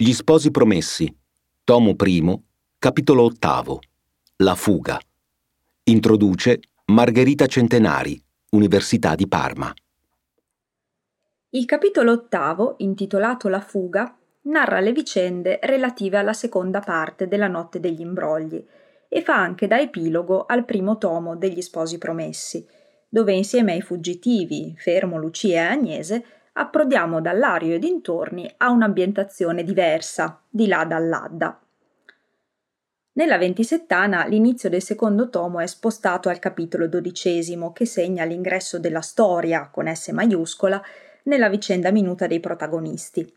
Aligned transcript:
Gli 0.00 0.12
sposi 0.12 0.52
promessi, 0.52 1.12
tomo 1.64 1.96
primo, 1.96 2.44
capitolo 2.78 3.24
ottavo. 3.24 3.80
La 4.36 4.54
fuga. 4.54 4.96
Introduce 5.82 6.60
Margherita 6.84 7.46
Centenari, 7.46 8.16
Università 8.50 9.16
di 9.16 9.26
Parma. 9.26 9.74
Il 11.48 11.64
capitolo 11.64 12.12
ottavo, 12.12 12.76
intitolato 12.78 13.48
La 13.48 13.58
fuga, 13.58 14.16
narra 14.42 14.78
le 14.78 14.92
vicende 14.92 15.58
relative 15.64 16.16
alla 16.16 16.32
seconda 16.32 16.78
parte 16.78 17.26
della 17.26 17.48
Notte 17.48 17.80
degli 17.80 18.00
Imbrogli 18.00 18.64
e 19.08 19.22
fa 19.22 19.34
anche 19.34 19.66
da 19.66 19.80
epilogo 19.80 20.44
al 20.46 20.64
primo 20.64 20.96
tomo 20.96 21.34
degli 21.34 21.60
sposi 21.60 21.98
promessi, 21.98 22.64
dove 23.08 23.32
insieme 23.32 23.72
ai 23.72 23.80
fuggitivi, 23.82 24.76
Fermo, 24.78 25.18
Lucia 25.18 25.48
e 25.48 25.72
Agnese, 25.72 26.24
approdiamo 26.58 27.20
dall'ario 27.20 27.76
e 27.76 27.78
dintorni 27.78 28.52
a 28.56 28.70
un'ambientazione 28.70 29.62
diversa, 29.62 30.42
di 30.48 30.66
là 30.66 30.84
dall'Adda. 30.84 31.60
Nella 33.12 33.38
ventisettana 33.38 34.26
l'inizio 34.26 34.68
del 34.68 34.82
secondo 34.82 35.28
tomo 35.28 35.60
è 35.60 35.66
spostato 35.66 36.28
al 36.28 36.40
capitolo 36.40 36.88
dodicesimo 36.88 37.72
che 37.72 37.86
segna 37.86 38.24
l'ingresso 38.24 38.78
della 38.80 39.00
storia, 39.00 39.68
con 39.72 39.92
S 39.92 40.08
maiuscola, 40.08 40.82
nella 41.24 41.48
vicenda 41.48 41.92
minuta 41.92 42.26
dei 42.26 42.40
protagonisti. 42.40 43.32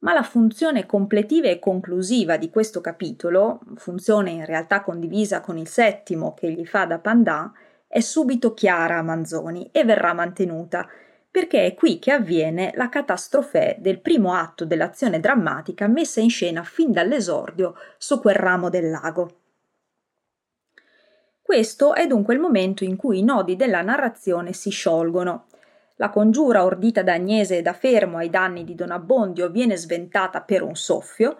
Ma 0.00 0.12
la 0.12 0.22
funzione 0.22 0.84
completiva 0.84 1.48
e 1.48 1.58
conclusiva 1.58 2.36
di 2.36 2.50
questo 2.50 2.82
capitolo, 2.82 3.60
funzione 3.76 4.30
in 4.30 4.44
realtà 4.44 4.82
condivisa 4.82 5.40
con 5.40 5.56
il 5.56 5.68
settimo 5.68 6.34
che 6.34 6.50
gli 6.50 6.66
fa 6.66 6.84
da 6.84 6.98
pandan, 6.98 7.50
è 7.86 8.00
subito 8.00 8.52
chiara 8.52 8.98
a 8.98 9.02
Manzoni 9.02 9.70
e 9.72 9.84
verrà 9.84 10.12
mantenuta, 10.12 10.86
perché 11.30 11.66
è 11.66 11.74
qui 11.74 11.98
che 11.98 12.12
avviene 12.12 12.72
la 12.74 12.88
catastrofe 12.88 13.76
del 13.78 14.00
primo 14.00 14.32
atto 14.34 14.64
dell'azione 14.64 15.20
drammatica 15.20 15.86
messa 15.86 16.20
in 16.20 16.30
scena 16.30 16.62
fin 16.62 16.92
dall'esordio 16.92 17.74
su 17.98 18.20
quel 18.20 18.36
ramo 18.36 18.70
del 18.70 18.90
lago. 18.90 19.40
Questo 21.42 21.94
è 21.94 22.06
dunque 22.06 22.34
il 22.34 22.40
momento 22.40 22.82
in 22.82 22.96
cui 22.96 23.18
i 23.18 23.22
nodi 23.22 23.54
della 23.54 23.82
narrazione 23.82 24.52
si 24.52 24.70
sciolgono. 24.70 25.46
La 25.96 26.10
congiura 26.10 26.64
ordita 26.64 27.02
da 27.02 27.12
Agnese 27.12 27.58
e 27.58 27.62
da 27.62 27.72
Fermo 27.72 28.16
ai 28.18 28.30
danni 28.30 28.64
di 28.64 28.74
Don 28.74 28.90
Abbondio 28.90 29.48
viene 29.48 29.76
sventata 29.76 30.40
per 30.40 30.62
un 30.62 30.74
soffio, 30.74 31.38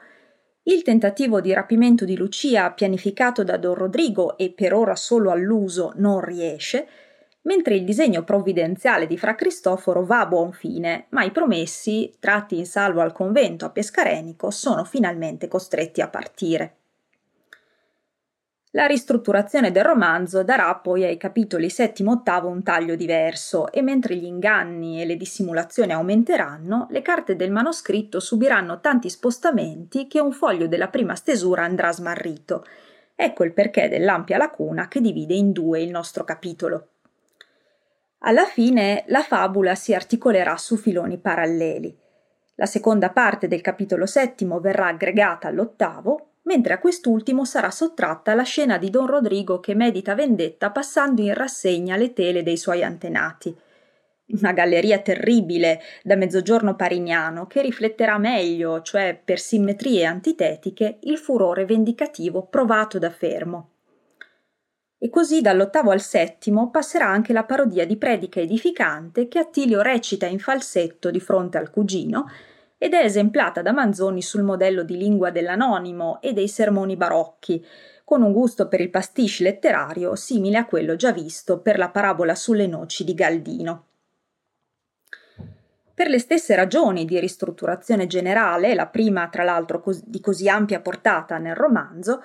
il 0.62 0.82
tentativo 0.82 1.40
di 1.40 1.52
rapimento 1.52 2.04
di 2.04 2.16
Lucia 2.16 2.70
pianificato 2.72 3.44
da 3.44 3.56
Don 3.56 3.74
Rodrigo 3.74 4.36
e 4.36 4.50
per 4.50 4.74
ora 4.74 4.94
solo 4.94 5.30
all'uso 5.30 5.92
non 5.96 6.20
riesce, 6.20 6.86
mentre 7.46 7.74
il 7.74 7.84
disegno 7.84 8.22
provvidenziale 8.22 9.06
di 9.06 9.16
Fra 9.16 9.34
Cristoforo 9.34 10.04
va 10.04 10.20
a 10.20 10.26
buon 10.26 10.52
fine, 10.52 11.06
ma 11.10 11.22
i 11.22 11.30
promessi, 11.30 12.12
tratti 12.18 12.58
in 12.58 12.66
salvo 12.66 13.00
al 13.00 13.12
convento 13.12 13.64
a 13.64 13.70
Pescarenico, 13.70 14.50
sono 14.50 14.84
finalmente 14.84 15.48
costretti 15.48 16.00
a 16.00 16.08
partire. 16.08 16.76
La 18.76 18.84
ristrutturazione 18.84 19.70
del 19.70 19.84
romanzo 19.84 20.42
darà 20.42 20.74
poi 20.74 21.04
ai 21.04 21.16
capitoli 21.16 21.70
settimo 21.70 22.10
e 22.10 22.14
ottavo 22.16 22.48
un 22.48 22.62
taglio 22.62 22.94
diverso 22.94 23.72
e 23.72 23.80
mentre 23.80 24.16
gli 24.16 24.24
inganni 24.24 25.00
e 25.00 25.06
le 25.06 25.16
dissimulazioni 25.16 25.92
aumenteranno, 25.92 26.88
le 26.90 27.00
carte 27.00 27.36
del 27.36 27.52
manoscritto 27.52 28.20
subiranno 28.20 28.80
tanti 28.80 29.08
spostamenti 29.08 30.08
che 30.08 30.20
un 30.20 30.32
foglio 30.32 30.66
della 30.66 30.88
prima 30.88 31.14
stesura 31.14 31.62
andrà 31.62 31.90
smarrito. 31.90 32.66
Ecco 33.14 33.44
il 33.44 33.54
perché 33.54 33.88
dell'ampia 33.88 34.36
lacuna 34.36 34.88
che 34.88 35.00
divide 35.00 35.32
in 35.32 35.52
due 35.52 35.80
il 35.80 35.90
nostro 35.90 36.24
capitolo. 36.24 36.88
Alla 38.26 38.44
fine 38.44 39.04
la 39.06 39.22
fabula 39.22 39.76
si 39.76 39.94
articolerà 39.94 40.56
su 40.56 40.76
filoni 40.76 41.16
paralleli. 41.16 41.96
La 42.56 42.66
seconda 42.66 43.10
parte 43.10 43.46
del 43.46 43.60
capitolo 43.60 44.04
settimo 44.04 44.58
verrà 44.58 44.88
aggregata 44.88 45.46
all'ottavo, 45.46 46.30
mentre 46.42 46.72
a 46.74 46.80
quest'ultimo 46.80 47.44
sarà 47.44 47.70
sottratta 47.70 48.34
la 48.34 48.42
scena 48.42 48.78
di 48.78 48.90
Don 48.90 49.06
Rodrigo 49.06 49.60
che 49.60 49.76
medita 49.76 50.16
vendetta 50.16 50.72
passando 50.72 51.22
in 51.22 51.34
rassegna 51.34 51.94
le 51.94 52.12
tele 52.14 52.42
dei 52.42 52.56
suoi 52.56 52.82
antenati. 52.82 53.56
Una 54.40 54.50
galleria 54.50 54.98
terribile 54.98 55.80
da 56.02 56.16
mezzogiorno 56.16 56.74
parignano 56.74 57.46
che 57.46 57.62
rifletterà 57.62 58.18
meglio, 58.18 58.82
cioè 58.82 59.16
per 59.24 59.38
simmetrie 59.38 60.04
antitetiche, 60.04 60.98
il 61.02 61.18
furore 61.18 61.64
vendicativo 61.64 62.42
provato 62.46 62.98
da 62.98 63.10
Fermo. 63.10 63.75
E 64.98 65.10
così 65.10 65.42
dall'ottavo 65.42 65.90
al 65.90 66.00
settimo 66.00 66.70
passerà 66.70 67.06
anche 67.06 67.34
la 67.34 67.44
parodia 67.44 67.84
di 67.84 67.96
predica 67.96 68.40
edificante 68.40 69.28
che 69.28 69.38
Attilio 69.38 69.82
recita 69.82 70.26
in 70.26 70.38
falsetto 70.38 71.10
di 71.10 71.20
fronte 71.20 71.58
al 71.58 71.70
cugino 71.70 72.30
ed 72.78 72.94
è 72.94 73.04
esemplata 73.04 73.62
da 73.62 73.72
Manzoni 73.72 74.22
sul 74.22 74.42
modello 74.42 74.82
di 74.82 74.96
lingua 74.96 75.30
dell'anonimo 75.30 76.20
e 76.20 76.32
dei 76.32 76.48
sermoni 76.48 76.96
barocchi, 76.96 77.64
con 78.04 78.22
un 78.22 78.32
gusto 78.32 78.68
per 78.68 78.80
il 78.80 78.90
pastiche 78.90 79.42
letterario 79.42 80.14
simile 80.14 80.58
a 80.58 80.66
quello 80.66 80.96
già 80.96 81.12
visto 81.12 81.60
per 81.60 81.78
la 81.78 81.90
parabola 81.90 82.34
sulle 82.34 82.66
noci 82.66 83.04
di 83.04 83.14
Galdino. 83.14 83.84
Per 85.94 86.08
le 86.08 86.18
stesse 86.18 86.54
ragioni 86.54 87.06
di 87.06 87.18
ristrutturazione 87.18 88.06
generale, 88.06 88.74
la 88.74 88.86
prima 88.86 89.28
tra 89.28 89.44
l'altro 89.44 89.82
di 90.04 90.20
così 90.20 90.46
ampia 90.46 90.80
portata 90.80 91.38
nel 91.38 91.54
romanzo, 91.54 92.22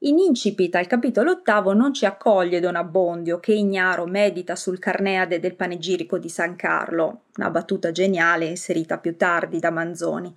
in 0.00 0.18
incipit 0.18 0.76
al 0.76 0.86
capitolo 0.86 1.32
ottavo 1.32 1.72
non 1.72 1.92
ci 1.92 2.06
accoglie 2.06 2.60
Don 2.60 2.76
Abbondio 2.76 3.40
che 3.40 3.52
ignaro 3.52 4.06
medita 4.06 4.54
sul 4.54 4.78
carneade 4.78 5.40
del 5.40 5.56
panegirico 5.56 6.18
di 6.18 6.28
San 6.28 6.54
Carlo, 6.54 7.22
una 7.36 7.50
battuta 7.50 7.90
geniale 7.90 8.44
inserita 8.44 8.98
più 8.98 9.16
tardi 9.16 9.58
da 9.58 9.70
Manzoni, 9.72 10.32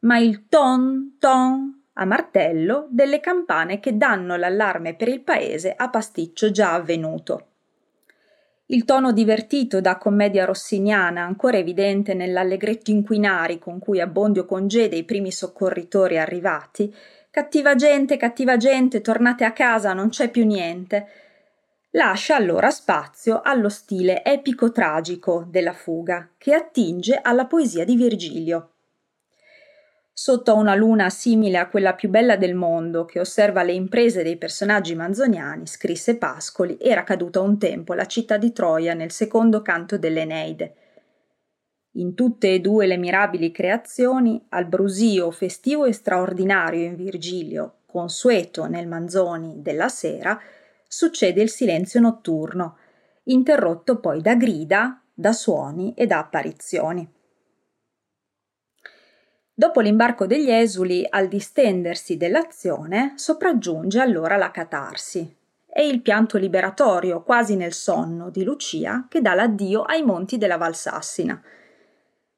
ma 0.00 0.18
il 0.18 0.48
ton 0.48 1.16
ton 1.20 1.82
a 1.92 2.04
martello 2.04 2.88
delle 2.90 3.20
campane 3.20 3.78
che 3.78 3.96
danno 3.96 4.34
l'allarme 4.34 4.96
per 4.96 5.08
il 5.08 5.22
paese 5.22 5.72
a 5.76 5.88
pasticcio 5.88 6.50
già 6.50 6.72
avvenuto. 6.72 7.46
Il 8.66 8.84
tono 8.84 9.12
divertito 9.12 9.80
da 9.80 9.96
commedia 9.96 10.44
rossiniana, 10.44 11.22
ancora 11.22 11.56
evidente 11.56 12.14
nell'allegretto 12.14 12.90
inquinari 12.90 13.60
con 13.60 13.78
cui 13.78 14.00
Abbondio 14.00 14.44
congeda 14.44 14.96
i 14.96 15.04
primi 15.04 15.30
soccorritori 15.30 16.18
arrivati, 16.18 16.92
Cattiva 17.36 17.74
gente, 17.74 18.16
cattiva 18.16 18.56
gente, 18.56 19.02
tornate 19.02 19.44
a 19.44 19.52
casa, 19.52 19.92
non 19.92 20.08
c'è 20.08 20.30
più 20.30 20.46
niente. 20.46 21.06
Lascia 21.90 22.34
allora 22.34 22.70
spazio 22.70 23.42
allo 23.42 23.68
stile 23.68 24.24
epico-tragico 24.24 25.44
della 25.46 25.74
fuga, 25.74 26.30
che 26.38 26.54
attinge 26.54 27.20
alla 27.20 27.44
poesia 27.44 27.84
di 27.84 27.94
Virgilio. 27.94 28.70
Sotto 30.14 30.56
una 30.56 30.74
luna 30.74 31.10
simile 31.10 31.58
a 31.58 31.68
quella 31.68 31.92
più 31.92 32.08
bella 32.08 32.36
del 32.36 32.54
mondo, 32.54 33.04
che 33.04 33.20
osserva 33.20 33.62
le 33.62 33.72
imprese 33.72 34.22
dei 34.22 34.38
personaggi 34.38 34.94
manzoniani, 34.94 35.66
scrisse 35.66 36.16
Pascoli, 36.16 36.78
era 36.80 37.04
caduta 37.04 37.42
un 37.42 37.58
tempo 37.58 37.92
la 37.92 38.06
città 38.06 38.38
di 38.38 38.50
Troia 38.50 38.94
nel 38.94 39.10
secondo 39.10 39.60
canto 39.60 39.98
dell'Eneide 39.98 40.85
in 41.96 42.14
tutte 42.14 42.54
e 42.54 42.60
due 42.60 42.86
le 42.86 42.96
mirabili 42.96 43.50
creazioni, 43.50 44.44
al 44.50 44.66
brusio 44.66 45.30
festivo 45.30 45.84
e 45.84 45.92
straordinario 45.92 46.84
in 46.84 46.96
Virgilio, 46.96 47.78
consueto 47.86 48.66
nel 48.66 48.86
Manzoni 48.86 49.62
della 49.62 49.88
sera, 49.88 50.38
succede 50.86 51.42
il 51.42 51.50
silenzio 51.50 52.00
notturno, 52.00 52.76
interrotto 53.24 53.98
poi 53.98 54.20
da 54.20 54.34
grida, 54.34 55.02
da 55.12 55.32
suoni 55.32 55.94
e 55.94 56.06
da 56.06 56.18
apparizioni. 56.18 57.10
Dopo 59.58 59.80
l'imbarco 59.80 60.26
degli 60.26 60.50
esuli, 60.50 61.06
al 61.08 61.28
distendersi 61.28 62.18
dell'azione, 62.18 63.14
sopraggiunge 63.16 64.00
allora 64.00 64.36
la 64.36 64.50
catarsi. 64.50 65.34
È 65.66 65.80
il 65.80 66.02
pianto 66.02 66.36
liberatorio, 66.36 67.22
quasi 67.22 67.56
nel 67.56 67.72
sonno, 67.72 68.28
di 68.28 68.44
Lucia 68.44 69.06
che 69.08 69.22
dà 69.22 69.32
l'addio 69.32 69.82
ai 69.82 70.02
monti 70.02 70.36
della 70.36 70.58
Valsassina. 70.58 71.42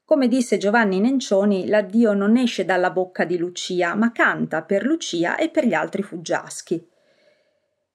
Come 0.09 0.27
disse 0.27 0.57
Giovanni 0.57 1.01
Nencioni, 1.01 1.67
l'addio 1.67 2.15
non 2.15 2.39
esce 2.39 2.65
dalla 2.65 2.91
bocca 2.91 3.27
di 3.27 3.37
Lucia, 3.37 3.95
ma 3.95 4.11
canta 4.11 4.63
per 4.63 4.83
Lucia 4.83 5.37
e 5.37 5.51
per 5.51 5.67
gli 5.67 5.75
altri 5.75 6.03
fuggiaschi. 6.03 6.83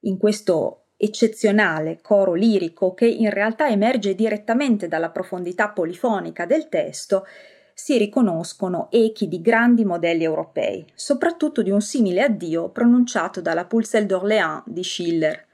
In 0.02 0.20
questo 0.20 0.90
eccezionale 0.96 2.02
coro 2.04 2.36
lirico, 2.36 2.94
che 2.94 3.08
in 3.08 3.32
realtà 3.32 3.68
emerge 3.68 4.14
direttamente 4.14 4.88
dalla 4.88 5.10
profondità 5.10 5.70
polifonica 5.70 6.46
del 6.46 6.70
testo, 6.70 7.26
si 7.74 7.98
riconoscono 7.98 8.92
echi 8.92 9.28
di 9.28 9.42
grandi 9.42 9.84
modelli 9.84 10.24
europei, 10.24 10.86
soprattutto 10.94 11.64
di 11.64 11.72
un 11.72 11.82
simile 11.82 12.22
addio 12.22 12.70
pronunciato 12.70 13.42
dalla 13.42 13.66
Pulselle 13.66 14.06
d'Orléans 14.06 14.62
di 14.68 14.84
Schiller. 14.84 15.48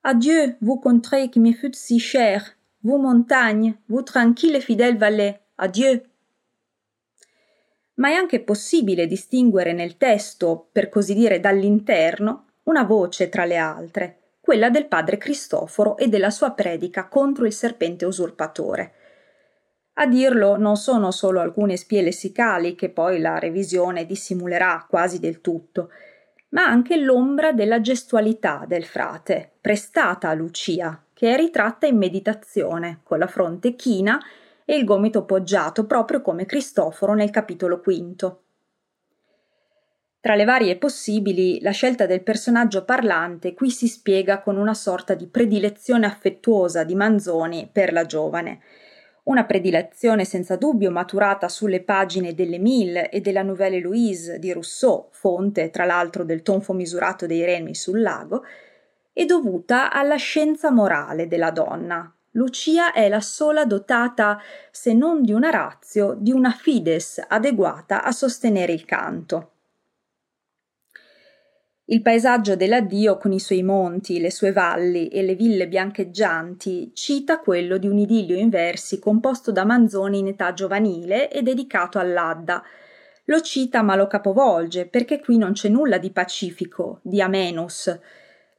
Adieu, 0.00 0.56
vous 0.62 0.80
contrées 0.80 1.30
qui 1.30 1.38
me 1.38 1.52
fûtes 1.52 1.76
si 1.76 2.00
chères, 2.00 2.56
vous 2.82 2.98
montagnes, 2.98 3.76
vous 3.86 4.02
tranquilles 4.02 4.56
et 4.56 4.60
fidèles 4.60 4.98
vallées, 4.98 5.38
Adieu. 5.62 6.00
Ma 7.94 8.08
è 8.08 8.12
anche 8.14 8.40
possibile 8.40 9.06
distinguere 9.06 9.72
nel 9.74 9.98
testo, 9.98 10.68
per 10.72 10.88
così 10.88 11.14
dire 11.14 11.38
dall'interno, 11.38 12.46
una 12.64 12.82
voce 12.84 13.28
tra 13.28 13.44
le 13.44 13.56
altre, 13.56 14.18
quella 14.40 14.70
del 14.70 14.86
padre 14.86 15.18
Cristoforo 15.18 15.98
e 15.98 16.08
della 16.08 16.30
sua 16.30 16.52
predica 16.52 17.08
contro 17.08 17.44
il 17.44 17.52
serpente 17.52 18.06
usurpatore. 18.06 18.92
A 19.94 20.06
dirlo 20.06 20.56
non 20.56 20.76
sono 20.76 21.10
solo 21.10 21.40
alcune 21.40 21.76
spie 21.76 22.00
lessicali 22.00 22.74
che 22.74 22.88
poi 22.88 23.20
la 23.20 23.38
revisione 23.38 24.06
dissimulerà 24.06 24.86
quasi 24.88 25.20
del 25.20 25.42
tutto, 25.42 25.90
ma 26.50 26.64
anche 26.64 26.96
l'ombra 26.96 27.52
della 27.52 27.82
gestualità 27.82 28.64
del 28.66 28.84
frate, 28.84 29.52
prestata 29.60 30.30
a 30.30 30.34
Lucia, 30.34 31.04
che 31.12 31.34
è 31.34 31.36
ritratta 31.36 31.86
in 31.86 31.98
meditazione, 31.98 33.00
con 33.02 33.18
la 33.18 33.26
fronte 33.26 33.76
china 33.76 34.18
e 34.70 34.76
il 34.76 34.84
gomito 34.84 35.24
poggiato, 35.24 35.84
proprio 35.84 36.22
come 36.22 36.46
Cristoforo 36.46 37.14
nel 37.14 37.30
capitolo 37.30 37.80
quinto. 37.80 38.42
Tra 40.20 40.36
le 40.36 40.44
varie 40.44 40.78
possibili, 40.78 41.60
la 41.60 41.72
scelta 41.72 42.06
del 42.06 42.22
personaggio 42.22 42.84
parlante 42.84 43.52
qui 43.52 43.68
si 43.68 43.88
spiega 43.88 44.40
con 44.40 44.56
una 44.56 44.74
sorta 44.74 45.14
di 45.14 45.26
predilezione 45.26 46.06
affettuosa 46.06 46.84
di 46.84 46.94
Manzoni 46.94 47.68
per 47.72 47.92
la 47.92 48.06
giovane, 48.06 48.60
una 49.24 49.44
predilezione 49.44 50.24
senza 50.24 50.54
dubbio 50.54 50.92
maturata 50.92 51.48
sulle 51.48 51.82
pagine 51.82 52.32
dell'Emile 52.32 53.10
e 53.10 53.20
della 53.20 53.42
Nouvelle 53.42 53.80
Louise 53.80 54.38
di 54.38 54.52
Rousseau, 54.52 55.08
fonte 55.10 55.70
tra 55.70 55.84
l'altro 55.84 56.22
del 56.22 56.42
tonfo 56.42 56.74
misurato 56.74 57.26
dei 57.26 57.44
remi 57.44 57.74
sul 57.74 58.00
lago, 58.00 58.44
e 59.12 59.24
dovuta 59.24 59.90
alla 59.90 60.14
scienza 60.14 60.70
morale 60.70 61.26
della 61.26 61.50
donna. 61.50 62.14
Lucia 62.34 62.92
è 62.92 63.08
la 63.08 63.20
sola 63.20 63.64
dotata, 63.64 64.40
se 64.70 64.92
non 64.92 65.22
di 65.22 65.32
una 65.32 65.50
razio, 65.50 66.16
di 66.16 66.30
una 66.30 66.52
fides 66.52 67.24
adeguata 67.26 68.04
a 68.04 68.12
sostenere 68.12 68.72
il 68.72 68.84
canto. 68.84 69.50
Il 71.86 72.02
paesaggio 72.02 72.54
dell'addio 72.54 73.16
con 73.16 73.32
i 73.32 73.40
suoi 73.40 73.64
monti, 73.64 74.20
le 74.20 74.30
sue 74.30 74.52
valli 74.52 75.08
e 75.08 75.24
le 75.24 75.34
ville 75.34 75.66
biancheggianti 75.66 76.92
cita 76.94 77.40
quello 77.40 77.78
di 77.78 77.88
un 77.88 77.98
idillio 77.98 78.36
in 78.36 78.48
versi 78.48 79.00
composto 79.00 79.50
da 79.50 79.64
Manzoni 79.64 80.20
in 80.20 80.28
età 80.28 80.52
giovanile 80.52 81.28
e 81.32 81.42
dedicato 81.42 81.98
all'Adda. 81.98 82.62
Lo 83.24 83.40
cita 83.40 83.82
ma 83.82 83.96
lo 83.96 84.06
capovolge 84.06 84.86
perché 84.86 85.18
qui 85.18 85.36
non 85.36 85.50
c'è 85.50 85.68
nulla 85.68 85.98
di 85.98 86.12
pacifico, 86.12 87.00
di 87.02 87.20
amenus. 87.20 87.98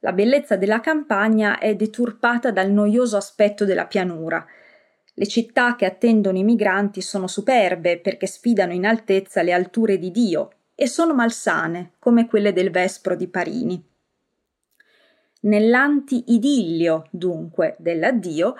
La 0.04 0.12
bellezza 0.12 0.56
della 0.56 0.80
campagna 0.80 1.60
è 1.60 1.76
deturpata 1.76 2.50
dal 2.50 2.72
noioso 2.72 3.16
aspetto 3.16 3.64
della 3.64 3.86
pianura. 3.86 4.44
Le 5.14 5.26
città 5.28 5.76
che 5.76 5.84
attendono 5.84 6.38
i 6.38 6.42
migranti 6.42 7.00
sono 7.00 7.28
superbe 7.28 8.00
perché 8.00 8.26
sfidano 8.26 8.72
in 8.72 8.84
altezza 8.84 9.42
le 9.42 9.52
alture 9.52 9.98
di 9.98 10.10
Dio, 10.10 10.50
e 10.74 10.88
sono 10.88 11.14
malsane, 11.14 11.92
come 12.00 12.26
quelle 12.26 12.52
del 12.52 12.72
Vespro 12.72 13.14
di 13.14 13.28
Parini. 13.28 13.80
Nell'anti-idillio, 15.42 17.06
dunque, 17.10 17.76
dell'addio, 17.78 18.56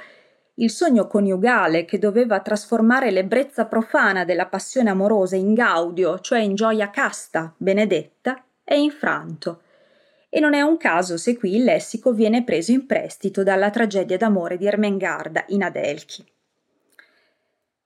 il 0.54 0.70
sogno 0.70 1.08
coniugale 1.08 1.84
che 1.84 1.98
doveva 1.98 2.38
trasformare 2.38 3.10
l'ebbrezza 3.10 3.66
profana 3.66 4.24
della 4.24 4.46
passione 4.46 4.90
amorosa 4.90 5.34
in 5.34 5.54
gaudio, 5.54 6.20
cioè 6.20 6.38
in 6.38 6.54
gioia 6.54 6.88
casta, 6.90 7.52
benedetta, 7.56 8.44
è 8.62 8.74
infranto. 8.74 9.61
E 10.34 10.40
non 10.40 10.54
è 10.54 10.62
un 10.62 10.78
caso 10.78 11.18
se 11.18 11.36
qui 11.36 11.56
il 11.56 11.64
lessico 11.64 12.14
viene 12.14 12.42
preso 12.42 12.72
in 12.72 12.86
prestito 12.86 13.42
dalla 13.42 13.68
tragedia 13.68 14.16
d'amore 14.16 14.56
di 14.56 14.66
Ermengarda 14.66 15.44
in 15.48 15.62
Adelchi. 15.62 16.24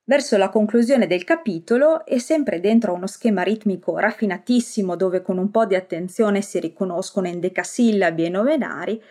Verso 0.05 0.37
la 0.37 0.47
conclusione 0.47 1.07
del 1.07 1.25
capitolo 1.25 2.05
e 2.05 2.19
sempre 2.21 2.61
dentro 2.61 2.93
uno 2.93 3.05
schema 3.05 3.41
ritmico 3.41 3.97
raffinatissimo 3.97 4.95
dove 4.95 5.21
con 5.21 5.37
un 5.37 5.51
po' 5.51 5.65
di 5.65 5.75
attenzione 5.75 6.41
si 6.41 6.61
riconoscono 6.61 7.27
endecasillabi 7.27 8.23
e 8.23 8.29
novenari, 8.29 9.03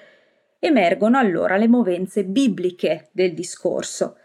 emergono 0.58 1.18
allora 1.18 1.58
le 1.58 1.68
movenze 1.68 2.24
bibliche 2.24 3.10
del 3.12 3.34
discorso 3.34 4.16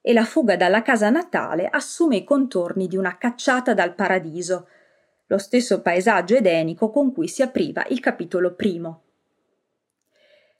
e 0.00 0.14
la 0.14 0.24
fuga 0.24 0.56
dalla 0.56 0.80
casa 0.80 1.10
natale 1.10 1.68
assume 1.70 2.16
i 2.16 2.24
contorni 2.24 2.86
di 2.88 2.96
una 2.96 3.18
cacciata 3.18 3.74
dal 3.74 3.94
paradiso, 3.94 4.68
lo 5.26 5.38
stesso 5.38 5.80
paesaggio 5.80 6.36
edenico 6.36 6.90
con 6.90 7.12
cui 7.12 7.28
si 7.28 7.42
apriva 7.42 7.84
il 7.88 8.00
capitolo 8.00 8.54
primo. 8.54 9.02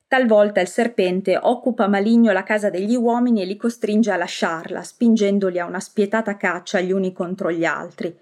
Talvolta 0.09 0.61
il 0.61 0.69
serpente 0.69 1.37
occupa 1.41 1.89
maligno 1.89 2.31
la 2.33 2.45
casa 2.45 2.71
degli 2.71 2.95
uomini 2.95 3.43
e 3.43 3.45
li 3.45 3.57
costringe 3.57 4.13
a 4.13 4.17
lasciarla, 4.17 4.83
spingendoli 4.83 5.59
a 5.59 5.67
una 5.67 5.81
spietata 5.81 6.37
caccia 6.37 6.81
gli 6.81 6.93
uni 6.93 7.13
contro 7.13 7.51
gli 7.51 7.65
altri. 7.65 8.17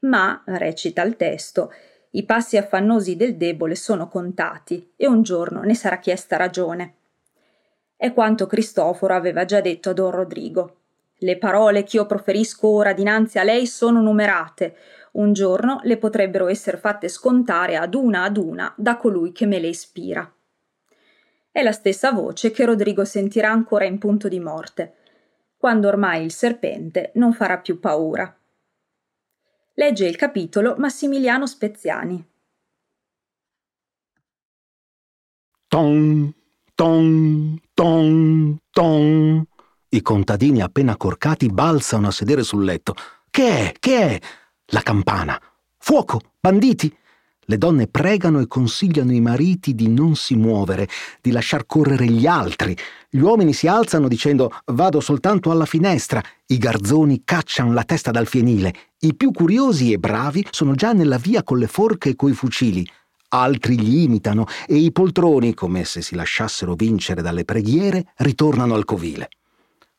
Ma, 0.00 0.42
recita 0.46 1.02
il 1.02 1.16
testo, 1.16 1.72
i 2.10 2.24
passi 2.24 2.56
affannosi 2.56 3.14
del 3.16 3.36
debole 3.36 3.76
sono 3.76 4.08
contati 4.08 4.92
e 4.96 5.06
un 5.06 5.22
giorno 5.22 5.62
ne 5.62 5.74
sarà 5.74 5.98
chiesta 5.98 6.36
ragione. 6.36 6.94
È 7.96 8.12
quanto 8.12 8.46
Cristoforo 8.46 9.14
aveva 9.14 9.44
già 9.44 9.60
detto 9.60 9.90
a 9.90 9.92
Don 9.92 10.10
Rodrigo. 10.10 10.76
Le 11.18 11.38
parole 11.38 11.84
che 11.84 11.98
io 11.98 12.06
proferisco 12.06 12.66
ora 12.66 12.92
dinanzi 12.92 13.38
a 13.38 13.44
lei 13.44 13.64
sono 13.66 14.02
numerate. 14.02 14.74
Un 15.12 15.32
giorno 15.32 15.80
le 15.82 15.98
potrebbero 15.98 16.48
essere 16.48 16.78
fatte 16.78 17.08
scontare 17.08 17.76
ad 17.76 17.94
una 17.94 18.22
ad 18.22 18.36
una 18.38 18.72
da 18.76 18.96
colui 18.96 19.32
che 19.32 19.46
me 19.46 19.58
le 19.58 19.68
ispira. 19.68 20.32
È 21.50 21.62
la 21.62 21.72
stessa 21.72 22.12
voce 22.12 22.50
che 22.50 22.64
Rodrigo 22.64 23.04
sentirà 23.04 23.50
ancora 23.50 23.84
in 23.84 23.98
punto 23.98 24.26
di 24.28 24.40
morte, 24.40 24.94
quando 25.58 25.88
ormai 25.88 26.24
il 26.24 26.32
serpente 26.32 27.12
non 27.16 27.34
farà 27.34 27.58
più 27.58 27.78
paura. 27.78 28.34
Legge 29.74 30.06
il 30.06 30.16
capitolo 30.16 30.76
Massimiliano 30.78 31.46
Speziani. 31.46 32.26
Ton, 35.68 36.34
ton, 36.74 37.60
ton, 37.74 38.58
ton. 38.70 39.46
I 39.90 40.00
contadini 40.00 40.62
appena 40.62 40.96
corcati 40.96 41.48
balzano 41.48 42.08
a 42.08 42.10
sedere 42.10 42.42
sul 42.42 42.64
letto. 42.64 42.94
Che 43.30 43.48
è? 43.48 43.72
Che 43.78 43.98
è? 43.98 44.20
La 44.74 44.80
campana. 44.80 45.38
Fuoco! 45.76 46.18
Banditi! 46.40 46.90
Le 47.44 47.58
donne 47.58 47.88
pregano 47.88 48.40
e 48.40 48.46
consigliano 48.46 49.12
i 49.12 49.20
mariti 49.20 49.74
di 49.74 49.86
non 49.88 50.16
si 50.16 50.34
muovere, 50.34 50.88
di 51.20 51.30
lasciar 51.30 51.66
correre 51.66 52.06
gli 52.06 52.24
altri. 52.24 52.74
Gli 53.10 53.18
uomini 53.18 53.52
si 53.52 53.66
alzano 53.66 54.08
dicendo 54.08 54.50
vado 54.66 55.00
soltanto 55.00 55.50
alla 55.50 55.66
finestra. 55.66 56.22
I 56.46 56.56
garzoni 56.56 57.20
cacciano 57.22 57.74
la 57.74 57.84
testa 57.84 58.10
dal 58.10 58.26
fienile. 58.26 58.72
I 59.00 59.14
più 59.14 59.30
curiosi 59.30 59.92
e 59.92 59.98
bravi 59.98 60.46
sono 60.50 60.74
già 60.74 60.94
nella 60.94 61.18
via 61.18 61.42
con 61.42 61.58
le 61.58 61.66
forche 61.66 62.10
e 62.10 62.16
coi 62.16 62.32
fucili. 62.32 62.88
Altri 63.28 63.78
gli 63.78 63.98
imitano 63.98 64.46
e 64.66 64.76
i 64.76 64.90
poltroni, 64.90 65.52
come 65.52 65.84
se 65.84 66.00
si 66.00 66.14
lasciassero 66.14 66.72
vincere 66.74 67.20
dalle 67.20 67.44
preghiere, 67.44 68.06
ritornano 68.16 68.72
al 68.72 68.86
covile. 68.86 69.28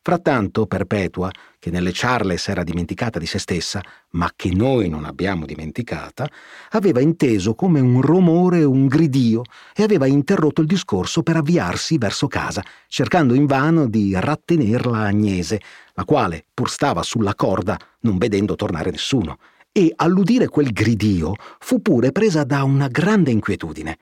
Frattanto 0.05 0.65
Perpetua, 0.65 1.31
che 1.57 1.71
nelle 1.71 1.93
ciarle 1.93 2.35
s'era 2.35 2.63
dimenticata 2.63 3.19
di 3.19 3.25
se 3.25 3.39
stessa, 3.39 3.81
ma 4.09 4.29
che 4.35 4.53
noi 4.53 4.89
non 4.89 5.05
abbiamo 5.05 5.45
dimenticata, 5.45 6.29
aveva 6.71 6.99
inteso 6.99 7.55
come 7.55 7.79
un 7.79 8.01
rumore 8.01 8.65
un 8.65 8.87
gridio 8.87 9.43
e 9.73 9.81
aveva 9.81 10.05
interrotto 10.05 10.59
il 10.59 10.67
discorso 10.67 11.23
per 11.23 11.37
avviarsi 11.37 11.97
verso 11.97 12.27
casa, 12.27 12.61
cercando 12.89 13.33
invano 13.33 13.87
di 13.87 14.13
rattenerla 14.13 15.05
Agnese, 15.05 15.61
la 15.93 16.03
quale 16.03 16.47
pur 16.53 16.69
stava 16.69 17.01
sulla 17.01 17.33
corda, 17.33 17.79
non 18.01 18.17
vedendo 18.17 18.55
tornare 18.55 18.91
nessuno, 18.91 19.37
e 19.71 19.93
all'udire 19.95 20.49
quel 20.49 20.73
gridio 20.73 21.31
fu 21.59 21.81
pure 21.81 22.11
presa 22.11 22.43
da 22.43 22.63
una 22.63 22.89
grande 22.89 23.31
inquietudine. 23.31 23.97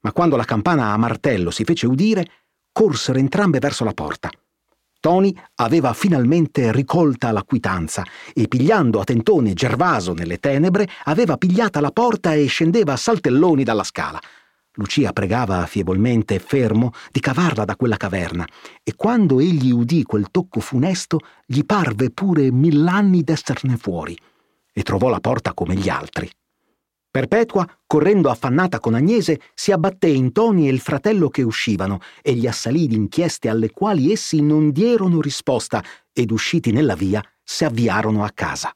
Ma 0.00 0.12
quando 0.12 0.36
la 0.36 0.44
campana 0.44 0.92
a 0.92 0.98
martello 0.98 1.50
si 1.50 1.64
fece 1.64 1.86
udire, 1.86 2.28
corsero 2.70 3.18
entrambe 3.18 3.58
verso 3.58 3.84
la 3.84 3.94
porta. 3.94 4.28
Tony 5.04 5.36
aveva 5.56 5.92
finalmente 5.92 6.72
ricolta 6.72 7.30
la 7.30 7.42
quitanza 7.42 8.06
e 8.32 8.48
pigliando 8.48 9.00
a 9.00 9.04
tentone 9.04 9.52
Gervaso 9.52 10.14
nelle 10.14 10.38
tenebre 10.38 10.88
aveva 11.04 11.36
pigliata 11.36 11.78
la 11.82 11.90
porta 11.90 12.32
e 12.32 12.46
scendeva 12.46 12.94
a 12.94 12.96
saltelloni 12.96 13.64
dalla 13.64 13.84
scala. 13.84 14.18
Lucia 14.76 15.12
pregava 15.12 15.66
fievolmente 15.66 16.38
fermo 16.38 16.92
di 17.12 17.20
cavarla 17.20 17.66
da 17.66 17.76
quella 17.76 17.98
caverna 17.98 18.48
e 18.82 18.94
quando 18.96 19.40
egli 19.40 19.72
udì 19.72 20.04
quel 20.04 20.30
tocco 20.30 20.60
funesto 20.60 21.18
gli 21.44 21.66
parve 21.66 22.08
pure 22.08 22.50
mill'anni 22.50 23.22
d'esserne 23.22 23.76
fuori 23.76 24.18
e 24.72 24.82
trovò 24.82 25.10
la 25.10 25.20
porta 25.20 25.52
come 25.52 25.74
gli 25.74 25.90
altri. 25.90 26.30
Perpetua, 27.14 27.64
correndo 27.86 28.28
affannata 28.28 28.80
con 28.80 28.94
Agnese, 28.94 29.38
si 29.54 29.70
abbatté 29.70 30.08
in 30.08 30.32
Toni 30.32 30.66
e 30.66 30.72
il 30.72 30.80
fratello 30.80 31.28
che 31.28 31.42
uscivano 31.42 32.00
e 32.20 32.32
gli 32.34 32.48
assalì 32.48 32.88
d'inchieste 32.88 33.48
alle 33.48 33.70
quali 33.70 34.10
essi 34.10 34.42
non 34.42 34.72
dierono 34.72 35.20
risposta 35.20 35.80
ed 36.12 36.32
usciti 36.32 36.72
nella 36.72 36.96
via 36.96 37.22
si 37.40 37.64
avviarono 37.64 38.24
a 38.24 38.32
casa. 38.34 38.74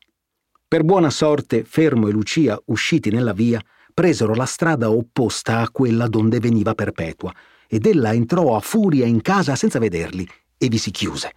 Per 0.69 0.85
buona 0.85 1.11
sorte 1.11 1.65
Fermo 1.65 2.07
e 2.07 2.13
Lucia, 2.13 2.57
usciti 2.67 3.11
nella 3.11 3.33
via, 3.33 3.61
presero 3.93 4.37
la 4.37 4.47
strada 4.47 4.89
opposta 4.89 5.59
a 5.59 5.71
quella 5.71 6.07
donde 6.07 6.39
veniva 6.39 6.75
Perpetua 6.75 7.35
ed 7.67 7.87
ella 7.87 8.13
entrò 8.13 8.55
a 8.55 8.61
furia 8.61 9.05
in 9.05 9.21
casa 9.21 9.57
senza 9.57 9.81
vederli 9.81 10.25
e 10.57 10.69
vi 10.69 10.79
si 10.79 10.93
chiuse. 10.93 11.33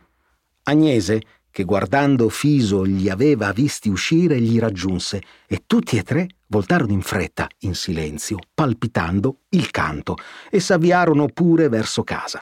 Agnese, 0.66 1.20
che 1.50 1.64
guardando 1.64 2.30
Fiso 2.30 2.86
gli 2.86 3.10
aveva 3.10 3.52
visti 3.54 3.90
uscire, 3.90 4.40
gli 4.40 4.60
raggiunse 4.60 5.20
e 5.48 5.64
tutti 5.66 5.98
e 5.98 6.04
tre 6.04 6.28
voltarono 6.52 6.92
in 6.92 7.02
fretta, 7.02 7.48
in 7.60 7.74
silenzio, 7.74 8.38
palpitando 8.54 9.38
il 9.50 9.72
canto 9.72 10.18
e 10.50 10.60
s'avviarono 10.60 11.28
pure 11.28 11.70
verso 11.70 12.04
casa. 12.04 12.42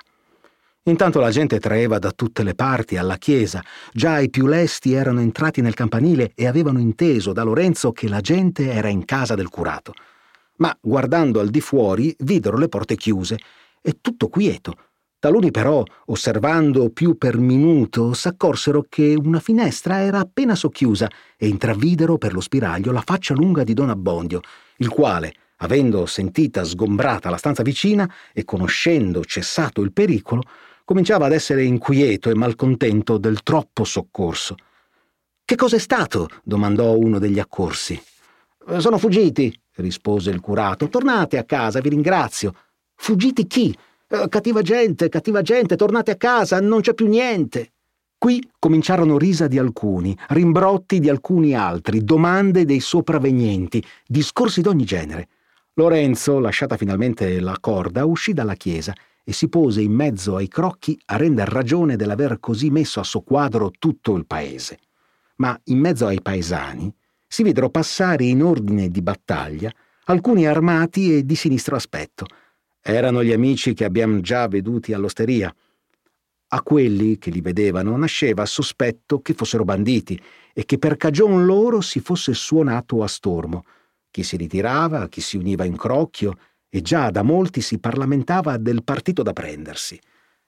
Intanto 0.84 1.20
la 1.20 1.30
gente 1.30 1.60
traeva 1.60 2.00
da 2.00 2.12
tutte 2.12 2.42
le 2.42 2.56
parti 2.56 2.98
alla 2.98 3.18
chiesa. 3.18 3.64
Già 3.94 4.18
i 4.20 4.32
più 4.32 4.48
lesti 4.48 4.94
erano 4.94 5.20
entrati 5.20 5.62
nel 5.62 5.76
campanile 5.76 6.32
e 6.34 6.48
avevano 6.48 6.80
inteso 6.80 7.32
da 7.32 7.44
Lorenzo 7.44 7.92
che 7.92 8.10
la 8.10 8.22
gente 8.22 8.72
era 8.72 8.88
in 8.88 9.06
casa 9.06 9.36
del 9.36 9.50
curato. 9.50 9.94
Ma 10.56 10.76
guardando 10.82 11.40
al 11.40 11.50
di 11.50 11.62
fuori 11.62 12.16
videro 12.20 12.58
le 12.58 12.68
porte 12.68 12.96
chiuse 12.96 13.38
e 13.82 14.00
tutto 14.02 14.28
quieto. 14.28 14.76
Taluni 15.20 15.52
però, 15.52 15.84
osservando 16.06 16.92
più 16.92 17.18
per 17.18 17.38
minuto, 17.38 18.14
s'accorsero 18.14 18.86
che 18.88 19.16
una 19.22 19.42
finestra 19.42 20.00
era 20.00 20.20
appena 20.20 20.56
socchiusa 20.56 21.10
e 21.36 21.50
intravidero 21.50 22.18
per 22.18 22.32
lo 22.32 22.40
spiraglio 22.40 22.94
la 22.94 23.04
faccia 23.06 23.34
lunga 23.34 23.66
di 23.66 23.74
Don 23.74 23.90
Abbondio, 23.90 24.40
il 24.78 24.88
quale, 24.88 25.34
avendo 25.58 26.06
sentita 26.06 26.64
sgombrata 26.64 27.30
la 27.30 27.36
stanza 27.36 27.64
vicina 27.64 28.10
e 28.32 28.46
conoscendo 28.46 29.26
cessato 29.26 29.82
il 29.82 29.92
pericolo, 29.92 30.42
cominciava 30.86 31.26
ad 31.26 31.34
essere 31.34 31.66
inquieto 31.66 32.30
e 32.30 32.36
malcontento 32.36 33.18
del 33.18 33.44
troppo 33.44 33.84
soccorso. 33.84 34.56
Che 35.44 35.56
cos'è 35.58 35.80
stato? 35.80 36.30
domandò 36.46 36.96
uno 36.96 37.20
degli 37.20 37.40
accorsi. 37.40 38.02
Sono 38.78 38.98
fuggiti, 38.98 39.54
rispose 39.76 40.30
il 40.30 40.40
curato. 40.40 40.88
Tornate 40.88 41.38
a 41.38 41.44
casa, 41.44 41.82
vi 41.82 41.90
ringrazio. 41.90 42.54
Fuggiti 42.96 43.48
chi? 43.48 43.76
Eh, 44.12 44.28
cattiva 44.28 44.64
gente, 44.64 45.08
cattiva 45.08 45.44
gente, 45.44 45.76
tornate 45.76 46.10
a 46.10 46.16
casa, 46.16 46.60
non 46.60 46.82
c'è 46.82 46.96
più 46.96 47.08
niente. 47.08 47.74
Qui 48.18 48.44
cominciarono 48.58 49.20
risa 49.20 49.48
di 49.48 49.60
alcuni, 49.60 50.18
rimbrotti 50.30 51.00
di 51.00 51.10
alcuni 51.10 51.54
altri, 51.54 52.04
domande 52.04 52.66
dei 52.66 52.80
sopravvenienti, 52.80 53.84
discorsi 54.08 54.62
d'ogni 54.62 54.84
genere. 54.84 55.28
Lorenzo, 55.76 56.40
lasciata 56.40 56.76
finalmente 56.76 57.40
la 57.40 57.56
corda, 57.62 58.04
uscì 58.06 58.34
dalla 58.34 58.56
chiesa 58.56 58.96
e 59.24 59.32
si 59.32 59.48
pose 59.48 59.82
in 59.82 59.94
mezzo 59.94 60.38
ai 60.38 60.48
crocchi 60.48 61.00
a 61.06 61.16
render 61.16 61.48
ragione 61.48 61.96
dell'aver 61.96 62.40
così 62.40 62.72
messo 62.72 63.00
a 63.00 63.04
soqquadro 63.04 63.72
tutto 63.78 64.16
il 64.16 64.26
paese. 64.26 64.80
Ma 65.36 65.58
in 65.66 65.78
mezzo 65.78 66.08
ai 66.08 66.20
paesani 66.20 66.92
si 67.28 67.44
videro 67.44 67.70
passare 67.70 68.24
in 68.24 68.42
ordine 68.42 68.90
di 68.90 69.04
battaglia 69.04 69.72
alcuni 70.06 70.48
armati 70.48 71.16
e 71.16 71.26
di 71.26 71.36
sinistro 71.36 71.76
aspetto. 71.76 72.26
Erano 72.82 73.24
gli 73.24 73.32
amici 73.32 73.74
che 73.74 73.84
abbiamo 73.84 74.22
già 74.22 74.48
veduti 74.48 74.94
all'osteria. 74.94 75.54
A 76.52 76.62
quelli 76.64 77.18
che 77.18 77.30
li 77.30 77.42
vedevano 77.42 77.96
nasceva 77.98 78.46
sospetto 78.46 79.22
che 79.22 79.34
fossero 79.34 79.64
banditi 79.64 80.20
e 80.54 80.66
che 80.66 80.80
per 80.80 80.98
cagion 80.98 81.46
loro 81.46 81.82
si 81.82 82.00
fosse 82.00 82.34
suonato 82.34 83.04
a 83.04 83.08
stormo. 83.08 83.66
Chi 84.10 84.24
si 84.24 84.38
ritirava, 84.38 85.08
chi 85.08 85.22
si 85.22 85.38
univa 85.38 85.66
in 85.66 85.78
crocchio 85.78 86.38
e 86.70 86.82
già 86.82 87.12
da 87.12 87.22
molti 87.22 87.62
si 87.62 87.80
parlamentava 87.80 88.58
del 88.58 88.84
partito 88.84 89.24
da 89.24 89.34
prendersi. 89.34 90.00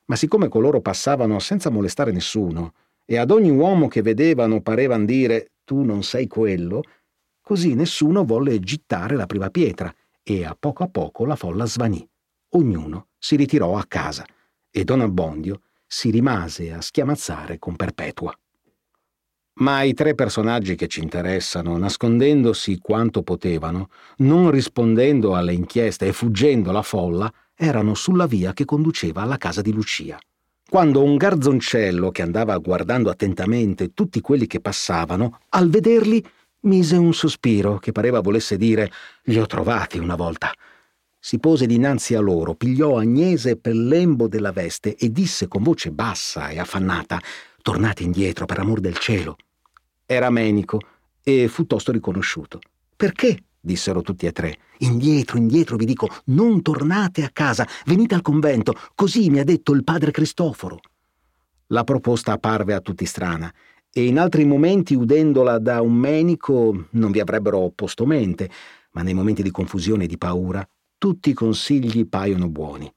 Ma 0.06 0.16
siccome 0.16 0.48
coloro 0.48 0.82
passavano 0.82 1.40
senza 1.40 1.70
molestare 1.70 2.12
nessuno, 2.12 2.74
e 3.06 3.18
ad 3.18 3.32
ogni 3.32 3.50
uomo 3.50 3.88
che 3.88 4.02
vedevano 4.02 4.62
parevan 4.62 5.06
dire 5.06 5.52
tu 5.64 5.84
non 5.84 6.04
sei 6.04 6.28
quello, 6.28 6.82
così 7.42 7.74
nessuno 7.76 8.24
volle 8.24 8.60
gittare 8.60 9.16
la 9.16 9.26
prima 9.26 9.50
pietra, 9.50 9.94
e 10.24 10.46
a 10.46 10.56
poco 10.58 10.84
a 10.84 10.88
poco 10.88 11.26
la 11.26 11.36
folla 11.36 11.66
svanì. 11.66 12.08
Ognuno 12.54 13.08
si 13.18 13.36
ritirò 13.36 13.78
a 13.78 13.86
casa, 13.88 14.26
e 14.70 14.84
Don 14.84 15.02
Abbondio 15.02 15.62
si 15.88 16.10
rimase 16.10 16.74
a 16.74 16.82
schiamazzare 16.82 17.60
con 17.60 17.76
Perpetua. 17.76 18.38
Ma 19.54 19.84
i 19.84 19.94
tre 19.94 20.16
personaggi 20.16 20.76
che 20.76 20.88
ci 20.88 21.02
interessano, 21.02 21.78
nascondendosi 21.78 22.80
quanto 22.80 23.22
potevano, 23.22 23.90
non 24.18 24.50
rispondendo 24.52 25.36
alle 25.36 25.54
inchieste 25.54 26.08
e 26.08 26.14
fuggendo 26.14 26.72
la 26.72 26.82
folla, 26.82 27.32
erano 27.56 27.94
sulla 27.94 28.26
via 28.26 28.54
che 28.54 28.66
conduceva 28.66 29.22
alla 29.22 29.38
casa 29.38 29.62
di 29.62 29.72
Lucia. 29.72 30.20
Quando 30.70 31.04
un 31.04 31.18
garzoncello 31.18 32.12
che 32.12 32.22
andava 32.22 32.58
guardando 32.58 33.10
attentamente 33.10 33.94
tutti 33.94 34.20
quelli 34.20 34.48
che 34.48 34.62
passavano, 34.62 35.40
al 35.50 35.70
vederli 35.70 36.26
mise 36.62 36.96
un 36.96 37.14
sospiro 37.14 37.78
che 37.78 37.92
pareva 37.92 38.20
volesse 38.22 38.58
dire 38.58 38.92
li 39.24 39.38
ho 39.38 39.46
trovati 39.46 40.00
una 40.00 40.16
volta. 40.16 40.52
Si 41.24 41.38
pose 41.38 41.68
dinanzi 41.68 42.16
a 42.16 42.20
loro, 42.20 42.56
pigliò 42.56 42.98
Agnese 42.98 43.56
per 43.56 43.76
lembo 43.76 44.28
della 44.28 44.52
veste 44.52 44.96
e 44.96 45.12
disse 45.12 45.48
con 45.48 45.62
voce 45.62 45.92
bassa 45.92 46.50
e 46.50 46.58
affannata 46.58 47.22
Tornate 47.62 48.02
indietro, 48.02 48.46
per 48.46 48.58
amor 48.58 48.80
del 48.80 48.98
cielo. 48.98 49.36
Era 50.08 50.32
menico 50.32 50.80
e 51.22 51.48
fu 51.48 51.68
tosto 51.68 51.92
riconosciuto. 51.92 52.60
Perché? 52.96 53.44
dissero 53.60 54.02
tutti 54.02 54.26
e 54.26 54.32
tre. 54.32 54.58
Indietro, 54.80 55.38
indietro, 55.38 55.78
vi 55.78 55.86
dico, 55.86 56.10
non 56.26 56.64
tornate 56.64 57.24
a 57.24 57.30
casa, 57.32 57.68
venite 57.86 58.16
al 58.16 58.24
convento, 58.24 58.74
così 58.96 59.30
mi 59.30 59.38
ha 59.38 59.44
detto 59.44 59.74
il 59.74 59.84
padre 59.84 60.10
Cristoforo. 60.10 60.80
La 61.68 61.84
proposta 61.84 62.32
apparve 62.32 62.74
a 62.74 62.82
tutti 62.82 63.06
strana, 63.06 63.54
e 63.94 64.06
in 64.06 64.18
altri 64.18 64.44
momenti, 64.44 64.96
udendola 64.96 65.60
da 65.60 65.82
un 65.82 65.94
menico, 65.94 66.88
non 66.90 67.12
vi 67.12 67.20
avrebbero 67.20 67.60
opposto 67.60 68.08
mente, 68.08 68.50
ma 68.94 69.04
nei 69.04 69.14
momenti 69.14 69.44
di 69.44 69.52
confusione 69.52 70.06
e 70.06 70.08
di 70.08 70.18
paura, 70.18 70.68
tutti 71.02 71.32
i 71.32 71.34
consigli 71.34 72.08
paiono 72.08 72.48
buoni. 72.48 72.88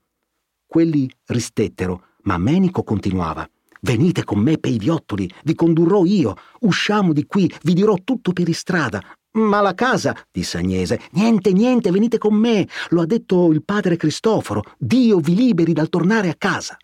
Quelli 0.67 1.11
ristettero, 1.29 2.09
ma 2.25 2.37
Menico 2.37 2.83
continuava. 2.83 3.49
Venite 3.81 4.25
con 4.25 4.41
me 4.41 4.59
pei 4.59 4.77
viottoli, 4.77 5.27
vi 5.45 5.55
condurrò 5.55 6.05
io, 6.05 6.37
usciamo 6.61 7.15
di 7.15 7.25
qui, 7.25 7.51
vi 7.63 7.73
dirò 7.73 7.97
tutto 8.05 8.35
per 8.35 8.47
istrada. 8.47 9.03
Ma 9.39 9.63
la 9.63 9.73
casa, 9.73 10.15
disse 10.31 10.59
Agnese, 10.59 11.01
niente, 11.13 11.53
niente, 11.53 11.91
venite 11.91 12.19
con 12.19 12.35
me, 12.35 12.69
lo 12.91 13.01
ha 13.01 13.07
detto 13.07 13.51
il 13.51 13.65
padre 13.65 13.97
Cristoforo, 13.97 14.63
Dio 14.77 15.19
vi 15.19 15.35
liberi 15.35 15.73
dal 15.73 15.89
tornare 15.89 16.29
a 16.29 16.35
casa. 16.37 16.77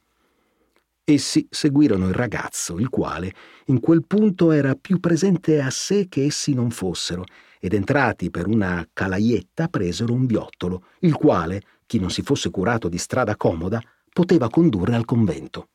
Essi 1.05 1.47
seguirono 1.51 2.09
il 2.09 2.15
ragazzo, 2.15 2.79
il 2.79 2.89
quale 2.89 3.35
in 3.67 3.81
quel 3.81 4.07
punto 4.07 4.53
era 4.53 4.75
più 4.75 5.01
presente 5.01 5.61
a 5.61 5.69
sé 5.69 6.09
che 6.09 6.25
essi 6.25 6.55
non 6.55 6.71
fossero, 6.71 7.25
ed 7.61 7.75
entrati 7.75 8.31
per 8.31 8.47
una 8.47 8.89
calaietta 8.91 9.69
presero 9.69 10.15
un 10.15 10.25
viottolo, 10.25 10.87
il 11.01 11.15
quale, 11.15 11.63
chi 11.87 12.01
non 12.01 12.11
si 12.11 12.23
fosse 12.23 12.51
curato 12.51 12.89
di 12.89 12.97
strada 12.97 13.37
comoda, 13.37 13.81
poteva 14.13 14.49
condurre 14.49 14.95
al 14.95 15.05
convento. 15.05 15.69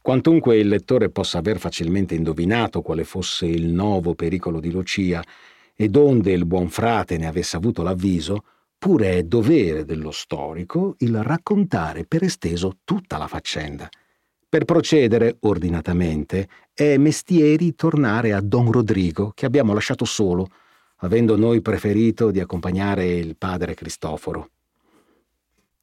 Quantunque 0.00 0.56
il 0.56 0.68
lettore 0.68 1.10
possa 1.10 1.38
aver 1.38 1.58
facilmente 1.58 2.14
indovinato 2.14 2.80
quale 2.80 3.04
fosse 3.04 3.44
il 3.44 3.68
nuovo 3.68 4.14
pericolo 4.14 4.58
di 4.58 4.70
Lucia 4.70 5.22
e 5.74 5.88
donde 5.88 6.32
il 6.32 6.46
buon 6.46 6.70
frate 6.70 7.18
ne 7.18 7.26
avesse 7.26 7.56
avuto 7.56 7.82
l'avviso, 7.82 8.44
pure 8.78 9.18
è 9.18 9.22
dovere 9.24 9.84
dello 9.84 10.10
storico 10.10 10.94
il 11.00 11.22
raccontare 11.22 12.06
per 12.06 12.22
esteso 12.22 12.78
tutta 12.82 13.18
la 13.18 13.26
faccenda. 13.26 13.90
Per 14.50 14.64
procedere 14.64 15.36
ordinatamente 15.42 16.48
è 16.74 16.96
mestieri 16.96 17.76
tornare 17.76 18.32
a 18.32 18.40
Don 18.40 18.72
Rodrigo, 18.72 19.30
che 19.32 19.46
abbiamo 19.46 19.72
lasciato 19.72 20.04
solo, 20.04 20.48
avendo 21.02 21.36
noi 21.36 21.60
preferito 21.60 22.32
di 22.32 22.40
accompagnare 22.40 23.06
il 23.06 23.36
padre 23.36 23.74
Cristoforo. 23.74 24.50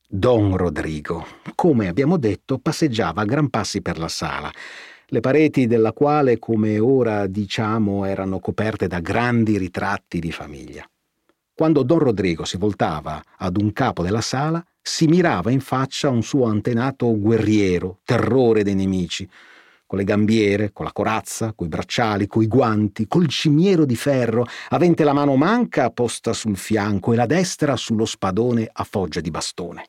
Don 0.05 0.57
Rodrigo, 0.57 1.25
come 1.55 1.87
abbiamo 1.87 2.17
detto, 2.17 2.59
passeggiava 2.59 3.21
a 3.21 3.25
gran 3.25 3.49
passi 3.49 3.81
per 3.81 3.97
la 3.97 4.09
sala, 4.09 4.51
le 5.05 5.19
pareti 5.21 5.65
della 5.65 5.93
quale, 5.93 6.37
come 6.37 6.77
ora 6.77 7.25
diciamo, 7.25 8.03
erano 8.03 8.39
coperte 8.39 8.87
da 8.87 8.99
grandi 8.99 9.57
ritratti 9.57 10.19
di 10.19 10.33
famiglia. 10.33 10.85
Quando 11.53 11.83
Don 11.83 11.99
Rodrigo 11.99 12.43
si 12.43 12.57
voltava 12.57 13.23
ad 13.37 13.55
un 13.55 13.71
capo 13.71 14.03
della 14.03 14.19
sala, 14.19 14.61
si 14.87 15.05
mirava 15.05 15.51
in 15.51 15.59
faccia 15.59 16.07
un 16.07 16.23
suo 16.23 16.45
antenato 16.45 17.13
guerriero, 17.19 17.99
terrore 18.05 18.63
dei 18.63 18.73
nemici, 18.73 19.29
con 19.85 19.97
le 19.97 20.05
gambiere, 20.05 20.71
con 20.71 20.85
la 20.85 20.93
corazza, 20.93 21.51
coi 21.53 21.67
bracciali, 21.67 22.25
coi 22.25 22.47
guanti, 22.47 23.05
col 23.05 23.27
cimiero 23.27 23.83
di 23.83 23.97
ferro, 23.97 24.45
avente 24.69 25.03
la 25.03 25.11
mano 25.11 25.35
manca 25.35 25.89
posta 25.89 26.31
sul 26.31 26.55
fianco 26.55 27.11
e 27.11 27.17
la 27.17 27.25
destra 27.25 27.75
sullo 27.75 28.05
spadone 28.05 28.69
a 28.71 28.85
foggia 28.85 29.19
di 29.19 29.29
bastone. 29.29 29.87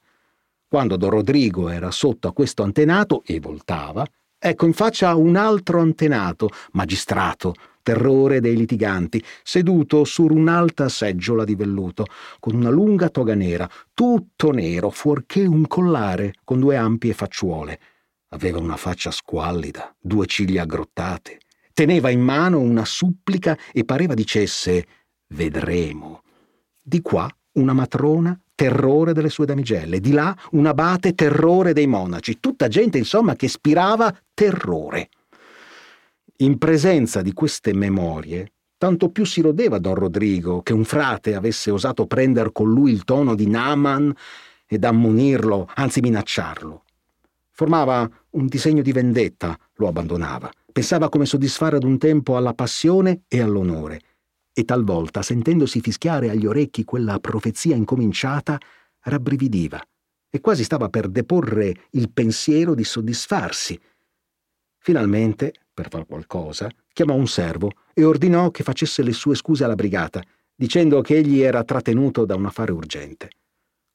Quando 0.66 0.96
Don 0.96 1.10
Rodrigo 1.10 1.68
era 1.68 1.92
sotto 1.92 2.26
a 2.26 2.32
questo 2.32 2.64
antenato 2.64 3.22
e 3.24 3.38
voltava, 3.38 4.04
ecco 4.36 4.66
in 4.66 4.72
faccia 4.72 5.14
un 5.14 5.36
altro 5.36 5.78
antenato, 5.78 6.50
magistrato, 6.72 7.54
terrore 7.88 8.40
dei 8.40 8.54
litiganti, 8.54 9.24
seduto 9.42 10.04
su 10.04 10.26
un'alta 10.26 10.90
seggiola 10.90 11.44
di 11.44 11.54
velluto, 11.54 12.04
con 12.38 12.54
una 12.54 12.68
lunga 12.68 13.08
toga 13.08 13.34
nera, 13.34 13.66
tutto 13.94 14.50
nero, 14.50 14.90
fuorché 14.90 15.46
un 15.46 15.66
collare 15.66 16.34
con 16.44 16.60
due 16.60 16.76
ampie 16.76 17.14
facciuole. 17.14 17.80
Aveva 18.32 18.58
una 18.58 18.76
faccia 18.76 19.10
squallida, 19.10 19.96
due 19.98 20.26
ciglia 20.26 20.64
aggrottate. 20.64 21.38
Teneva 21.72 22.10
in 22.10 22.20
mano 22.20 22.60
una 22.60 22.84
supplica 22.84 23.56
e 23.72 23.86
pareva 23.86 24.12
dicesse 24.12 24.86
Vedremo. 25.28 26.24
Di 26.82 27.00
qua 27.00 27.26
una 27.52 27.72
matrona 27.72 28.38
terrore 28.54 29.14
delle 29.14 29.30
sue 29.30 29.46
damigelle, 29.46 29.98
di 30.00 30.12
là 30.12 30.36
un 30.50 30.66
abate 30.66 31.14
terrore 31.14 31.72
dei 31.72 31.86
monaci, 31.86 32.38
tutta 32.38 32.68
gente 32.68 32.98
insomma 32.98 33.34
che 33.34 33.48
spirava 33.48 34.14
terrore. 34.34 35.08
In 36.40 36.56
presenza 36.56 37.20
di 37.20 37.32
queste 37.32 37.74
memorie, 37.74 38.52
tanto 38.76 39.10
più 39.10 39.26
si 39.26 39.40
rodeva 39.40 39.78
Don 39.78 39.96
Rodrigo 39.96 40.62
che 40.62 40.72
un 40.72 40.84
frate 40.84 41.34
avesse 41.34 41.72
osato 41.72 42.06
prendere 42.06 42.52
con 42.52 42.70
lui 42.70 42.92
il 42.92 43.02
tono 43.02 43.34
di 43.34 43.48
Naaman 43.48 44.14
ed 44.64 44.84
ammonirlo, 44.84 45.68
anzi 45.74 45.98
minacciarlo. 45.98 46.84
Formava 47.50 48.08
un 48.30 48.46
disegno 48.46 48.82
di 48.82 48.92
vendetta, 48.92 49.58
lo 49.74 49.88
abbandonava. 49.88 50.48
Pensava 50.70 51.08
come 51.08 51.26
soddisfare 51.26 51.74
ad 51.74 51.82
un 51.82 51.98
tempo 51.98 52.36
alla 52.36 52.54
passione 52.54 53.22
e 53.26 53.40
all'onore. 53.40 54.00
E 54.52 54.64
talvolta, 54.64 55.22
sentendosi 55.22 55.80
fischiare 55.80 56.30
agli 56.30 56.46
orecchi 56.46 56.84
quella 56.84 57.18
profezia 57.18 57.74
incominciata, 57.74 58.56
rabbrividiva 59.00 59.82
e 60.30 60.40
quasi 60.40 60.62
stava 60.62 60.88
per 60.88 61.08
deporre 61.08 61.86
il 61.90 62.12
pensiero 62.12 62.76
di 62.76 62.84
soddisfarsi. 62.84 63.76
Finalmente, 64.78 65.52
per 65.78 65.90
far 65.90 66.06
qualcosa, 66.06 66.68
chiamò 66.92 67.14
un 67.14 67.28
servo 67.28 67.70
e 67.94 68.02
ordinò 68.02 68.50
che 68.50 68.64
facesse 68.64 69.04
le 69.04 69.12
sue 69.12 69.36
scuse 69.36 69.62
alla 69.62 69.76
brigata, 69.76 70.20
dicendo 70.52 71.00
che 71.02 71.18
egli 71.18 71.40
era 71.40 71.62
trattenuto 71.62 72.24
da 72.24 72.34
un 72.34 72.46
affare 72.46 72.72
urgente. 72.72 73.30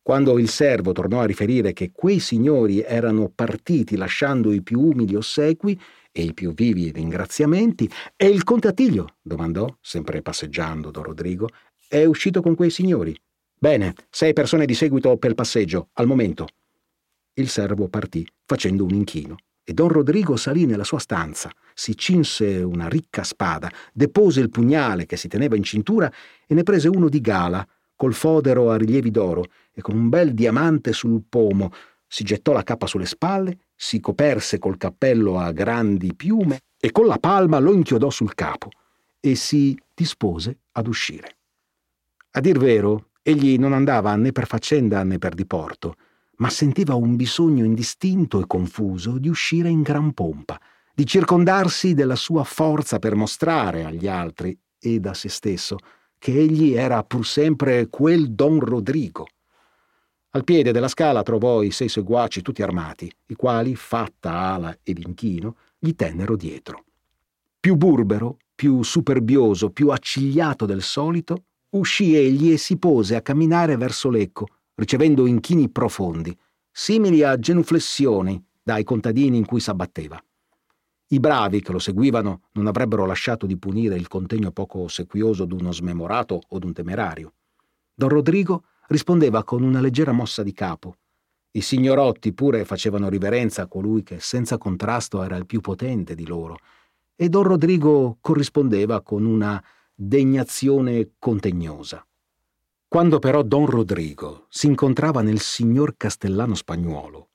Quando 0.02 0.40
il 0.40 0.48
servo 0.48 0.94
tornò 0.94 1.20
a 1.20 1.26
riferire 1.26 1.74
che 1.74 1.92
quei 1.92 2.20
signori 2.20 2.82
erano 2.82 3.30
partiti 3.36 3.98
lasciando 3.98 4.54
i 4.54 4.62
più 4.62 4.80
umili 4.80 5.16
ossequi 5.16 5.78
e 6.10 6.22
i 6.22 6.34
più 6.34 6.54
vivi 6.54 6.90
ringraziamenti, 6.90 7.90
e 8.16 8.28
il 8.28 8.46
conte 8.46 8.70
Attilio, 8.70 9.18
domandò, 9.22 9.68
sempre 9.82 10.22
passeggiando 10.22 10.90
Don 10.90 11.04
Rodrigo, 11.04 11.50
è 11.86 12.06
uscito 12.06 12.42
con 12.42 12.56
quei 12.56 12.70
signori. 12.70 13.14
Bene, 13.60 13.94
sei 14.10 14.32
persone 14.32 14.66
di 14.66 14.74
seguito 14.74 15.18
per 15.18 15.34
passeggio, 15.34 15.90
al 15.94 16.08
momento. 16.08 16.48
Il 17.34 17.50
servo 17.50 17.90
partì, 17.90 18.26
facendo 18.46 18.86
un 18.86 18.92
inchino, 18.92 19.36
e 19.66 19.74
Don 19.74 19.90
Rodrigo 19.90 20.38
salì 20.38 20.66
nella 20.66 20.84
sua 20.84 21.00
stanza, 21.00 21.50
si 21.74 21.98
cinse 21.98 22.62
una 22.62 22.88
ricca 22.88 23.24
spada, 23.24 23.72
depose 23.92 24.40
il 24.40 24.50
pugnale 24.50 25.06
che 25.06 25.18
si 25.18 25.28
teneva 25.28 25.56
in 25.56 25.64
cintura 25.64 26.12
e 26.46 26.54
ne 26.54 26.64
prese 26.64 26.88
uno 26.88 27.10
di 27.10 27.22
gala, 27.22 27.68
col 27.96 28.14
fodero 28.14 28.72
a 28.72 28.78
rilievi 28.78 29.12
d'oro 29.12 29.46
e 29.74 29.82
con 29.82 29.96
un 29.96 30.10
bel 30.10 30.34
diamante 30.34 30.92
sul 30.94 31.24
pomo, 31.28 31.72
si 32.08 32.24
gettò 32.24 32.52
la 32.52 32.64
cappa 32.64 32.86
sulle 32.86 33.06
spalle, 33.06 33.58
si 33.76 34.00
coperse 34.00 34.60
col 34.60 34.78
cappello 34.78 35.40
a 35.40 35.52
grandi 35.52 36.14
piume 36.14 36.60
e 36.80 36.92
con 36.92 37.06
la 37.06 37.18
palma 37.18 37.60
lo 37.60 37.74
inchiodò 37.74 38.10
sul 38.10 38.36
capo 38.36 38.70
e 39.20 39.36
si 39.36 39.78
dispose 39.94 40.60
ad 40.74 40.88
uscire. 40.88 41.38
A 42.32 42.40
dir 42.40 42.58
vero, 42.58 43.12
egli 43.22 43.58
non 43.58 43.74
andava 43.74 44.16
né 44.16 44.32
per 44.32 44.48
faccenda 44.48 45.04
né 45.04 45.18
per 45.18 45.34
diporto, 45.34 45.96
ma 46.38 46.50
sentiva 46.50 46.96
un 46.96 47.16
bisogno 47.16 47.64
indistinto 47.64 48.42
e 48.42 48.48
confuso 48.48 49.18
di 49.18 49.30
uscire 49.30 49.70
in 49.70 49.82
gran 49.82 50.14
pompa, 50.14 50.60
di 50.96 51.06
circondarsi 51.08 51.96
della 51.96 52.16
sua 52.16 52.44
forza 52.44 53.00
per 53.00 53.16
mostrare 53.16 53.84
agli 53.84 54.08
altri 54.08 54.56
e 54.80 55.00
a 55.04 55.14
se 55.14 55.28
stesso 55.28 55.78
che 56.20 56.38
egli 56.38 56.74
era 56.74 57.04
pur 57.04 57.26
sempre 57.26 57.88
quel 57.90 58.32
Don 58.32 58.60
Rodrigo. 58.60 59.28
Al 60.36 60.44
piede 60.44 60.72
della 60.72 60.88
scala 60.88 61.24
trovò 61.24 61.64
i 61.64 61.72
sei 61.72 61.90
seguaci 61.90 62.42
tutti 62.42 62.62
armati, 62.62 63.12
i 63.28 63.36
quali, 63.36 63.76
fatta 63.76 64.32
ala 64.32 64.78
ed 64.84 65.00
inchino, 65.00 65.58
gli 65.78 65.96
tennero 65.96 66.36
dietro. 66.36 66.86
Più 67.60 67.76
burbero, 67.76 68.38
più 68.56 68.84
superbioso, 68.84 69.72
più 69.72 69.90
accigliato 69.90 70.66
del 70.66 70.82
solito, 70.82 71.46
uscì 71.72 72.16
egli 72.16 72.52
e 72.52 72.58
si 72.58 72.78
pose 72.78 73.16
a 73.16 73.22
camminare 73.22 73.78
verso 73.78 74.10
Lecco, 74.10 74.48
ricevendo 74.76 75.26
inchini 75.26 75.70
profondi, 75.70 76.36
simili 76.72 77.24
a 77.24 77.38
genuflessioni 77.38 78.42
dai 78.62 78.84
contadini 78.84 79.38
in 79.38 79.46
cui 79.46 79.60
s'abbatteva. 79.60 80.24
I 81.14 81.20
bravi 81.20 81.62
che 81.62 81.72
lo 81.72 81.78
seguivano 81.78 82.42
non 82.54 82.66
avrebbero 82.66 83.06
lasciato 83.06 83.46
di 83.46 83.56
punire 83.56 83.96
il 83.96 84.08
contegno 84.08 84.52
poco 84.52 84.80
ossequioso 84.80 85.46
d'uno 85.46 85.72
smemorato 85.72 86.42
o 86.50 86.58
d'un 86.58 86.74
temerario. 86.74 87.34
Don 87.94 88.10
Rodrigo 88.10 88.64
rispondeva 88.88 89.44
con 89.44 89.62
una 89.62 89.80
leggera 89.80 90.12
mossa 90.12 90.42
di 90.42 90.54
capo. 90.54 90.96
I 91.52 91.62
signorotti 91.62 92.34
pure 92.34 92.66
facevano 92.66 93.10
riverenza 93.10 93.62
a 93.62 93.68
colui 93.68 94.02
che 94.02 94.20
senza 94.20 94.58
contrasto 94.58 95.22
era 95.22 95.36
il 95.36 95.46
più 95.46 95.62
potente 95.62 96.16
di 96.16 96.26
loro, 96.26 96.58
e 97.16 97.30
Don 97.30 97.44
Rodrigo 97.44 98.18
corrispondeva 98.20 99.04
con 99.04 99.24
una 99.24 99.64
degnazione 99.94 101.12
contegnosa. 101.20 102.04
Quando 102.88 103.20
però 103.20 103.44
Don 103.44 103.68
Rodrigo 103.68 104.48
si 104.50 104.66
incontrava 104.66 105.22
nel 105.22 105.42
signor 105.42 105.94
Castellano 105.96 106.56
Spagnuolo, 106.56 107.28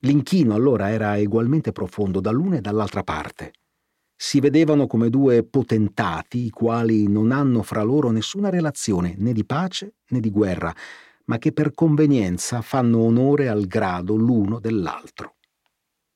L'inchino 0.00 0.54
allora 0.54 0.90
era 0.90 1.16
egualmente 1.16 1.72
profondo 1.72 2.20
dall'una 2.20 2.56
e 2.56 2.60
dall'altra 2.60 3.02
parte. 3.02 3.52
Si 4.14 4.40
vedevano 4.40 4.86
come 4.86 5.10
due 5.10 5.42
potentati 5.42 6.44
i 6.44 6.50
quali 6.50 7.08
non 7.08 7.32
hanno 7.32 7.62
fra 7.62 7.82
loro 7.82 8.10
nessuna 8.10 8.50
relazione 8.50 9.14
né 9.18 9.32
di 9.32 9.44
pace 9.44 9.94
né 10.08 10.20
di 10.20 10.30
guerra, 10.30 10.74
ma 11.26 11.38
che 11.38 11.52
per 11.52 11.74
convenienza 11.74 12.60
fanno 12.62 12.98
onore 13.00 13.48
al 13.48 13.66
grado 13.66 14.14
l'uno 14.14 14.60
dell'altro. 14.60 15.36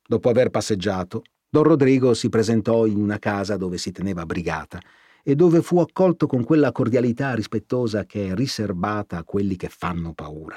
Dopo 0.07 0.29
aver 0.29 0.51
passeggiato, 0.51 1.23
Don 1.49 1.63
Rodrigo 1.63 2.15
si 2.15 2.29
presentò 2.29 2.87
in 2.87 2.97
una 2.97 3.19
casa 3.19 3.57
dove 3.57 3.77
si 3.77 3.93
teneva 3.93 4.25
brigata 4.25 4.81
e 5.23 5.35
dove 5.35 5.63
fu 5.63 5.79
accolto 5.79 6.27
con 6.27 6.45
quella 6.45 6.73
cordialità 6.73 7.35
rispettosa 7.35 8.05
che 8.05 8.29
è 8.29 8.35
riservata 8.35 9.19
a 9.19 9.25
quelli 9.25 9.57
che 9.57 9.69
fanno 9.69 10.13
paura 10.15 10.57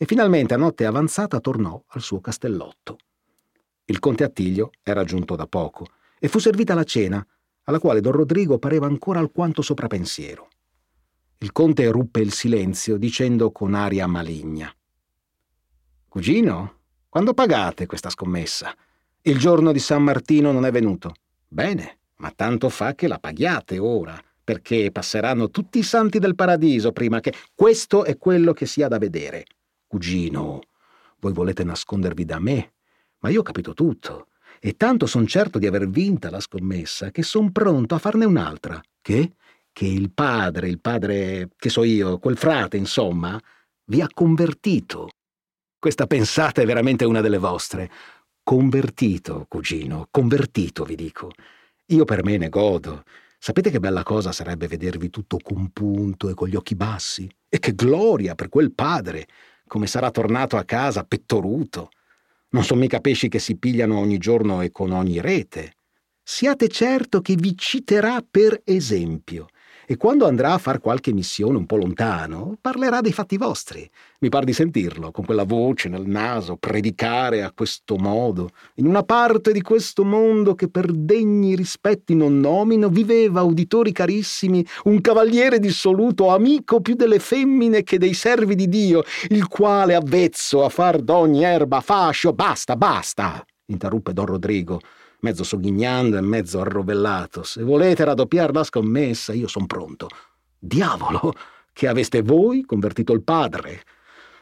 e 0.00 0.06
finalmente 0.06 0.54
a 0.54 0.56
notte 0.56 0.86
avanzata 0.86 1.40
tornò 1.40 1.82
al 1.88 2.00
suo 2.00 2.20
castellotto. 2.20 2.96
Il 3.86 3.98
conte 3.98 4.22
Attilio 4.22 4.70
era 4.82 5.02
giunto 5.02 5.34
da 5.34 5.46
poco 5.46 5.86
e 6.20 6.28
fu 6.28 6.38
servita 6.38 6.74
la 6.74 6.84
cena, 6.84 7.26
alla 7.64 7.80
quale 7.80 8.00
don 8.00 8.12
Rodrigo 8.12 8.58
pareva 8.58 8.86
ancora 8.86 9.18
alquanto 9.18 9.60
soprapensiero. 9.60 10.48
Il 11.38 11.50
conte 11.52 11.90
ruppe 11.90 12.20
il 12.20 12.32
silenzio 12.32 12.96
dicendo 12.96 13.50
con 13.50 13.74
aria 13.74 14.06
maligna: 14.06 14.72
Cugino, 16.08 16.76
quando 17.08 17.34
pagate 17.34 17.86
questa 17.86 18.10
scommessa? 18.10 18.74
Il 19.22 19.38
giorno 19.38 19.72
di 19.72 19.80
San 19.80 20.02
Martino 20.04 20.52
non 20.52 20.64
è 20.64 20.70
venuto. 20.70 21.14
Bene, 21.48 21.98
ma 22.16 22.32
tanto 22.34 22.68
fa 22.68 22.94
che 22.94 23.08
la 23.08 23.18
paghiate 23.18 23.78
ora, 23.78 24.20
perché 24.44 24.90
passeranno 24.92 25.50
tutti 25.50 25.78
i 25.78 25.82
santi 25.82 26.18
del 26.18 26.34
paradiso 26.34 26.92
prima 26.92 27.20
che 27.20 27.34
questo 27.54 28.04
è 28.04 28.16
quello 28.16 28.52
che 28.52 28.66
si 28.66 28.82
ha 28.82 28.88
da 28.88 28.98
vedere. 28.98 29.44
Cugino, 29.88 30.60
voi 31.18 31.32
volete 31.32 31.64
nascondervi 31.64 32.26
da 32.26 32.38
me, 32.38 32.74
ma 33.20 33.30
io 33.30 33.40
ho 33.40 33.42
capito 33.42 33.72
tutto. 33.72 34.26
E 34.60 34.76
tanto 34.76 35.06
son 35.06 35.26
certo 35.26 35.58
di 35.58 35.66
aver 35.66 35.88
vinta 35.88 36.28
la 36.28 36.40
scommessa 36.40 37.10
che 37.10 37.22
son 37.22 37.52
pronto 37.52 37.94
a 37.94 37.98
farne 37.98 38.26
un'altra. 38.26 38.80
Che? 39.00 39.32
Che 39.72 39.86
il 39.86 40.12
padre, 40.12 40.68
il 40.68 40.80
padre, 40.80 41.48
che 41.56 41.70
so 41.70 41.84
io, 41.84 42.18
quel 42.18 42.36
frate, 42.36 42.76
insomma, 42.76 43.40
vi 43.86 44.02
ha 44.02 44.08
convertito. 44.12 45.08
Questa 45.78 46.06
pensata 46.06 46.60
è 46.60 46.66
veramente 46.66 47.06
una 47.06 47.22
delle 47.22 47.38
vostre. 47.38 47.90
Convertito, 48.42 49.46
cugino, 49.48 50.08
convertito, 50.10 50.84
vi 50.84 50.96
dico. 50.96 51.30
Io 51.86 52.04
per 52.04 52.24
me 52.24 52.36
ne 52.36 52.50
godo. 52.50 53.04
Sapete 53.38 53.70
che 53.70 53.80
bella 53.80 54.02
cosa 54.02 54.32
sarebbe 54.32 54.66
vedervi 54.66 55.08
tutto 55.08 55.38
compunto 55.40 56.28
e 56.28 56.34
con 56.34 56.48
gli 56.48 56.56
occhi 56.56 56.74
bassi? 56.74 57.26
E 57.48 57.58
che 57.58 57.74
gloria 57.74 58.34
per 58.34 58.50
quel 58.50 58.74
padre! 58.74 59.26
Come 59.68 59.86
sarà 59.86 60.10
tornato 60.10 60.56
a 60.56 60.64
casa 60.64 61.04
pettoruto. 61.04 61.90
Non 62.50 62.64
sono 62.64 62.80
mica 62.80 62.98
pesci 62.98 63.28
che 63.28 63.38
si 63.38 63.56
pigliano 63.56 63.96
ogni 63.98 64.18
giorno 64.18 64.62
e 64.62 64.72
con 64.72 64.90
ogni 64.90 65.20
rete. 65.20 65.74
Siate 66.24 66.66
certo 66.66 67.20
che 67.20 67.36
vi 67.36 67.56
citerà 67.56 68.24
per 68.28 68.60
esempio 68.64 69.46
e 69.90 69.96
quando 69.96 70.26
andrà 70.26 70.52
a 70.52 70.58
far 70.58 70.80
qualche 70.80 71.14
missione 71.14 71.56
un 71.56 71.64
po' 71.64 71.76
lontano, 71.76 72.58
parlerà 72.60 73.00
dei 73.00 73.10
fatti 73.10 73.38
vostri. 73.38 73.88
Mi 74.18 74.28
par 74.28 74.44
di 74.44 74.52
sentirlo, 74.52 75.10
con 75.10 75.24
quella 75.24 75.44
voce 75.44 75.88
nel 75.88 76.06
naso, 76.06 76.56
predicare 76.56 77.42
a 77.42 77.52
questo 77.52 77.96
modo, 77.96 78.50
in 78.74 78.86
una 78.86 79.02
parte 79.02 79.50
di 79.50 79.62
questo 79.62 80.04
mondo 80.04 80.54
che 80.54 80.68
per 80.68 80.92
degni 80.92 81.56
rispetti 81.56 82.14
non 82.14 82.38
nomino, 82.38 82.90
viveva, 82.90 83.40
uditori 83.40 83.92
carissimi, 83.92 84.62
un 84.84 85.00
cavaliere 85.00 85.58
dissoluto, 85.58 86.28
amico 86.28 86.82
più 86.82 86.94
delle 86.94 87.18
femmine 87.18 87.82
che 87.82 87.96
dei 87.96 88.12
servi 88.12 88.56
di 88.56 88.68
Dio, 88.68 89.04
il 89.30 89.48
quale 89.48 89.94
avvezzo 89.94 90.66
a 90.66 90.68
far 90.68 91.00
d'ogni 91.00 91.44
erba 91.44 91.80
fascio, 91.80 92.34
basta, 92.34 92.76
basta, 92.76 93.42
interruppe 93.64 94.12
don 94.12 94.26
Rodrigo 94.26 94.80
mezzo 95.20 95.44
sogghignando 95.44 96.16
e 96.16 96.20
mezzo 96.20 96.60
arrovellato. 96.60 97.42
Se 97.42 97.62
volete 97.62 98.04
raddoppiare 98.04 98.52
la 98.52 98.64
scommessa, 98.64 99.32
io 99.32 99.48
son 99.48 99.66
pronto. 99.66 100.08
Diavolo, 100.58 101.32
che 101.72 101.88
aveste 101.88 102.22
voi 102.22 102.64
convertito 102.64 103.12
il 103.12 103.22
padre. 103.22 103.82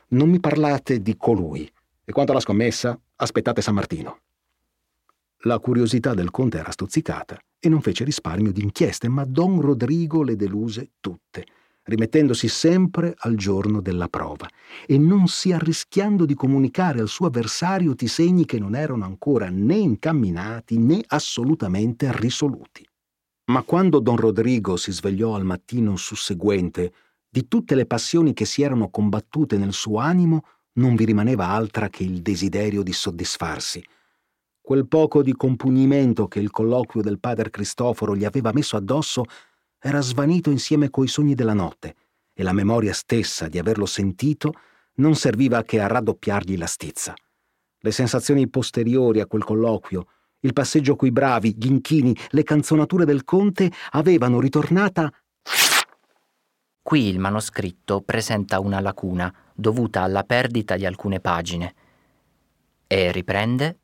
Non 0.09 0.29
mi 0.29 0.41
parlate 0.41 1.01
di 1.01 1.17
colui. 1.17 1.71
E 2.05 2.13
quanto 2.13 2.33
alla 2.33 2.41
scommessa, 2.41 2.99
aspettate 3.17 3.63
San 3.63 3.75
Martino. 3.75 4.21
La 5.41 5.59
curiosità 5.59 6.15
del 6.15 6.31
conte 6.31 6.59
era 6.59 6.71
stuzzicata 6.71 7.39
e 7.59 7.69
non 7.69 7.81
fece 7.81 8.05
risparmio 8.05 8.53
di 8.53 8.63
inchieste, 8.63 9.09
ma 9.09 9.25
don 9.25 9.61
Rodrigo 9.61 10.23
le 10.23 10.37
deluse 10.37 10.93
tutte 11.01 11.47
rimettendosi 11.87 12.49
sempre 12.49 13.15
al 13.19 13.37
giorno 13.37 13.81
della 13.81 14.09
prova 14.09 14.49
e 14.87 14.99
non 14.99 15.29
si 15.29 15.53
arrischiando 15.53 16.25
di 16.25 16.35
comunicare 16.35 17.01
al 17.01 17.09
suo 17.09 17.27
avversario 17.27 17.95
segni 18.07 18.45
che 18.45 18.59
non 18.59 18.75
erano 18.75 19.05
ancora 19.05 19.49
né 19.49 19.77
incamminati 19.77 20.79
né 20.79 21.03
assolutamente 21.07 22.11
risoluti. 22.13 22.87
Ma 23.47 23.63
quando 23.63 24.01
don 24.01 24.17
Rodrigo 24.17 24.77
si 24.77 24.93
svegliò 24.93 25.35
al 25.35 25.45
mattino 25.45 25.97
susseguente, 25.97 26.93
di 27.29 27.47
tutte 27.49 27.75
le 27.75 27.87
passioni 27.87 28.33
che 28.33 28.45
si 28.45 28.63
erano 28.63 28.89
combattute 28.89 29.57
nel 29.57 29.73
suo 29.73 29.99
animo, 29.99 30.45
non 30.75 30.95
vi 30.95 31.05
rimaneva 31.05 31.49
altra 31.49 31.89
che 31.89 32.03
il 32.03 32.23
desiderio 32.23 32.83
di 32.83 32.93
soddisfarsi. 32.93 33.85
Quel 34.61 34.89
poco 34.89 35.23
di 35.23 35.33
compugnimento 35.33 36.27
che 36.27 36.41
il 36.41 36.51
colloquio 36.51 37.03
del 37.03 37.21
padre 37.21 37.51
Cristoforo 37.51 38.17
gli 38.17 38.25
aveva 38.25 38.51
messo 38.53 38.77
addosso 38.77 39.25
era 39.87 40.01
svanito 40.01 40.51
insieme 40.51 40.91
coi 40.91 41.07
sogni 41.07 41.37
della 41.37 41.55
notte, 41.55 41.95
e 42.35 42.43
la 42.43 42.53
memoria 42.53 42.93
stessa 42.93 43.47
di 43.47 43.57
averlo 43.57 43.87
sentito 43.87 44.53
non 44.97 45.15
serviva 45.15 45.63
che 45.63 45.81
a 45.81 45.87
raddoppiargli 45.87 46.59
la 46.59 46.67
stizza. 46.67 47.15
Le 47.79 47.93
sensazioni 47.93 48.49
posteriori 48.49 49.21
a 49.21 49.27
quel 49.27 49.45
colloquio, 49.45 50.09
il 50.41 50.53
passeggio 50.53 50.97
coi 50.97 51.13
bravi, 51.13 51.55
gli 51.57 51.67
inchini, 51.67 52.17
le 52.31 52.43
canzonature 52.43 53.05
del 53.05 53.23
conte 53.23 53.71
avevano 53.91 54.41
ritornata. 54.41 55.13
Qui 56.83 57.09
il 57.09 57.21
manoscritto 57.21 58.01
presenta 58.01 58.59
una 58.59 58.81
lacuna 58.81 59.33
dovuta 59.55 60.03
alla 60.03 60.25
perdita 60.25 60.77
di 60.77 60.85
alcune 60.85 61.21
pagine. 61.21 61.75
E 62.89 63.13
riprende. 63.13 63.79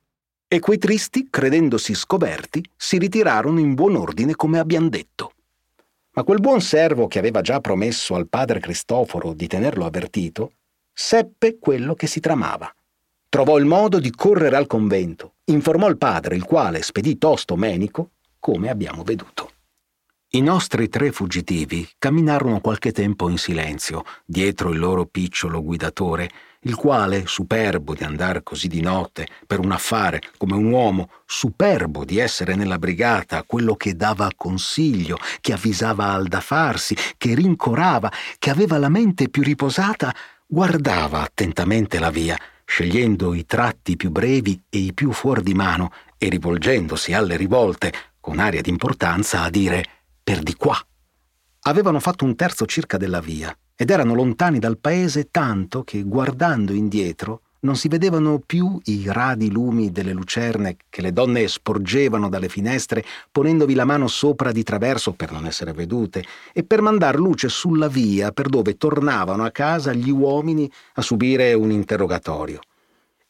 E 0.49 0.59
quei 0.59 0.79
tristi, 0.79 1.29
credendosi 1.31 1.95
scoperti, 1.95 2.63
si 2.77 2.99
ritirarono 2.99 3.61
in 3.61 3.75
buon 3.75 3.95
ordine 3.95 4.35
come 4.35 4.59
abbiamo 4.59 4.89
detto. 4.89 5.33
Ma 6.15 6.25
quel 6.25 6.41
buon 6.41 6.61
servo 6.61 7.07
che 7.07 7.19
aveva 7.19 7.41
già 7.41 7.61
promesso 7.61 8.15
al 8.15 8.29
padre 8.29 8.61
Cristoforo 8.61 9.33
di 9.33 9.47
tenerlo 9.47 9.87
avvertito, 9.87 10.53
seppe 10.93 11.59
quello 11.59 11.95
che 11.95 12.07
si 12.07 12.21
tramava. 12.21 12.71
Trovò 13.31 13.57
il 13.57 13.65
modo 13.65 13.99
di 13.99 14.11
correre 14.11 14.57
al 14.57 14.67
convento, 14.67 15.37
informò 15.45 15.89
il 15.89 15.97
padre, 15.97 16.37
il 16.37 16.45
quale 16.45 16.83
spedì 16.83 17.17
tosto 17.17 17.57
Menico, 17.57 18.11
come 18.39 18.69
abbiamo 18.69 19.05
veduto. 19.05 19.52
I 20.35 20.41
nostri 20.41 20.89
tre 20.89 21.13
fuggitivi 21.13 21.87
camminarono 21.99 22.61
qualche 22.61 22.91
tempo 22.91 23.29
in 23.29 23.37
silenzio, 23.37 24.03
dietro 24.25 24.71
il 24.71 24.79
loro 24.79 25.05
picciolo 25.05 25.63
guidatore, 25.63 26.31
il 26.61 26.75
quale, 26.75 27.25
superbo 27.27 27.93
di 27.93 28.03
andare 28.03 28.43
così 28.43 28.67
di 28.67 28.81
notte 28.81 29.29
per 29.47 29.59
un 29.59 29.73
affare 29.73 30.23
come 30.39 30.55
un 30.55 30.73
uomo, 30.73 31.11
superbo 31.27 32.07
di 32.07 32.17
essere 32.17 32.55
nella 32.55 32.79
brigata, 32.79 33.43
quello 33.43 33.75
che 33.75 33.95
dava 33.95 34.31
consiglio, 34.35 35.19
che 35.43 35.53
avvisava 35.53 36.13
al 36.13 36.29
da 36.29 36.41
farsi, 36.41 36.97
che 37.19 37.35
rincorava, 37.35 38.11
che 38.39 38.49
aveva 38.49 38.79
la 38.79 38.89
mente 38.89 39.29
più 39.29 39.43
riposata, 39.43 40.15
guardava 40.47 41.21
attentamente 41.21 41.99
la 41.99 42.09
via, 42.09 42.39
scegliendo 42.65 43.35
i 43.35 43.45
tratti 43.45 43.97
più 43.97 44.11
brevi 44.11 44.63
e 44.71 44.79
i 44.79 44.95
più 44.95 45.13
fuori 45.13 45.43
di 45.43 45.53
mano 45.53 45.93
e 46.17 46.31
rivolgendosi 46.31 47.13
alle 47.13 47.37
rivolte, 47.37 47.93
con 48.19 48.39
aria 48.39 48.63
d'importanza, 48.63 49.43
a 49.43 49.51
dire 49.51 49.85
per 50.23 50.43
di 50.43 50.55
qua. 50.55 50.77
Avevano 51.65 52.01
fatto 52.01 52.25
un 52.25 52.35
terzo 52.35 52.67
circa 52.67 52.97
della 52.97 53.21
via 53.21 53.57
ed 53.75 53.91
erano 53.91 54.15
lontani 54.15 54.59
dal 54.59 54.79
paese 54.79 55.31
tanto 55.31 55.83
che, 55.83 56.03
guardando 56.03 56.73
indietro, 56.73 57.43
non 57.63 57.77
si 57.77 57.89
vedevano 57.89 58.41
più 58.45 58.79
i 58.85 59.05
radi 59.07 59.51
lumi 59.51 59.93
delle 59.93 60.13
lucerne 60.13 60.77
che 60.89 61.01
le 61.01 61.13
donne 61.13 61.47
sporgevano 61.47 62.29
dalle 62.29 62.49
finestre 62.49 63.05
ponendovi 63.31 63.75
la 63.75 63.85
mano 63.85 64.09
sopra 64.09 64.51
di 64.51 64.65
traverso 64.65 65.13
per 65.13 65.31
non 65.31 65.47
essere 65.47 65.73
vedute 65.73 66.25
e 66.53 66.65
per 66.65 66.81
mandar 66.81 67.15
luce 67.15 67.49
sulla 67.49 67.89
via 67.89 68.33
per 68.33 68.49
dove 68.49 68.77
tornavano 68.77 69.45
a 69.45 69.51
casa 69.51 69.93
gli 69.93 70.11
uomini 70.11 70.71
a 70.95 71.03
subire 71.03 71.53
un 71.55 71.71
interrogatorio. 71.71 72.61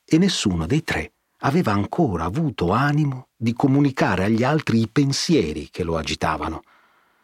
E 0.05 0.19
nessuno 0.19 0.67
dei 0.67 0.83
tre 0.83 1.13
aveva 1.41 1.73
ancora 1.73 2.25
avuto 2.25 2.71
animo 2.71 3.29
di 3.37 3.53
comunicare 3.53 4.25
agli 4.25 4.45
altri 4.45 4.81
i 4.81 4.89
pensieri 4.91 5.69
che 5.71 5.83
lo 5.83 5.97
agitavano. 5.97 6.63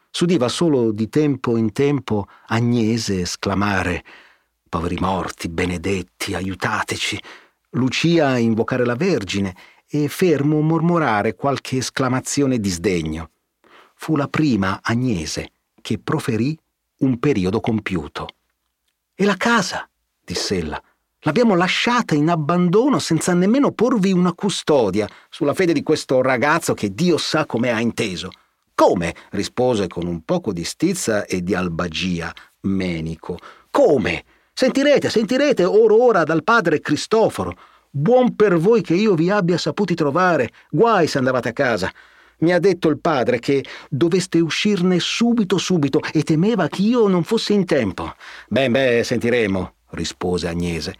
S'udiva 0.09 0.47
solo 0.47 0.91
di 0.91 1.07
tempo 1.09 1.55
in 1.55 1.71
tempo 1.71 2.27
Agnese 2.47 3.21
esclamare 3.21 4.03
Poveri 4.69 4.97
morti, 4.99 5.49
benedetti, 5.49 6.35
aiutateci. 6.35 7.19
Lucia 7.71 8.37
invocare 8.37 8.85
la 8.85 8.93
Vergine 8.93 9.55
e 9.87 10.07
Fermo 10.07 10.61
mormorare 10.61 11.33
qualche 11.33 11.77
esclamazione 11.77 12.59
di 12.59 12.69
sdegno. 12.69 13.31
Fu 13.95 14.15
la 14.15 14.27
prima 14.27 14.79
Agnese 14.83 15.51
che 15.81 15.97
proferì 15.97 16.55
un 16.99 17.17
periodo 17.17 17.59
compiuto. 17.59 18.27
E 19.15 19.25
la 19.25 19.35
casa? 19.35 19.89
diss'ella. 20.23 20.79
L'abbiamo 21.21 21.55
lasciata 21.55 22.13
in 22.13 22.29
abbandono 22.29 22.99
senza 22.99 23.33
nemmeno 23.33 23.71
porvi 23.71 24.11
una 24.11 24.33
custodia, 24.33 25.09
sulla 25.29 25.55
fede 25.55 25.73
di 25.73 25.81
questo 25.81 26.21
ragazzo 26.21 26.75
che 26.75 26.93
Dio 26.93 27.17
sa 27.17 27.47
come 27.47 27.71
ha 27.71 27.79
inteso. 27.81 28.29
Come? 28.79 29.13
rispose 29.31 29.87
con 29.87 30.07
un 30.07 30.23
poco 30.23 30.53
di 30.53 30.63
stizza 30.63 31.25
e 31.25 31.43
di 31.43 31.53
albagia 31.53 32.33
Menico. 32.61 33.37
Come? 33.69 34.23
Sentirete, 34.53 35.09
sentirete 35.09 35.65
ora 35.65 35.95
ora 35.95 36.23
dal 36.23 36.45
padre 36.45 36.79
Cristoforo. 36.79 37.57
Buon 37.89 38.37
per 38.37 38.57
voi 38.57 38.81
che 38.81 38.93
io 38.93 39.15
vi 39.15 39.29
abbia 39.29 39.57
saputi 39.57 39.95
trovare. 39.95 40.51
Guai 40.69 41.07
se 41.07 41.17
andavate 41.17 41.49
a 41.49 41.51
casa. 41.53 41.91
Mi 42.37 42.53
ha 42.53 42.59
detto 42.59 42.87
il 42.87 42.99
padre 42.99 43.39
che 43.39 43.65
doveste 43.89 44.39
uscirne 44.39 44.97
subito 45.01 45.57
subito 45.57 45.99
e 46.13 46.23
temeva 46.23 46.69
che 46.69 46.81
io 46.81 47.09
non 47.09 47.25
fossi 47.25 47.51
in 47.51 47.65
tempo. 47.65 48.15
Ben, 48.47 48.71
beh, 48.71 49.03
sentiremo, 49.03 49.73
rispose 49.89 50.47
Agnese. 50.47 50.95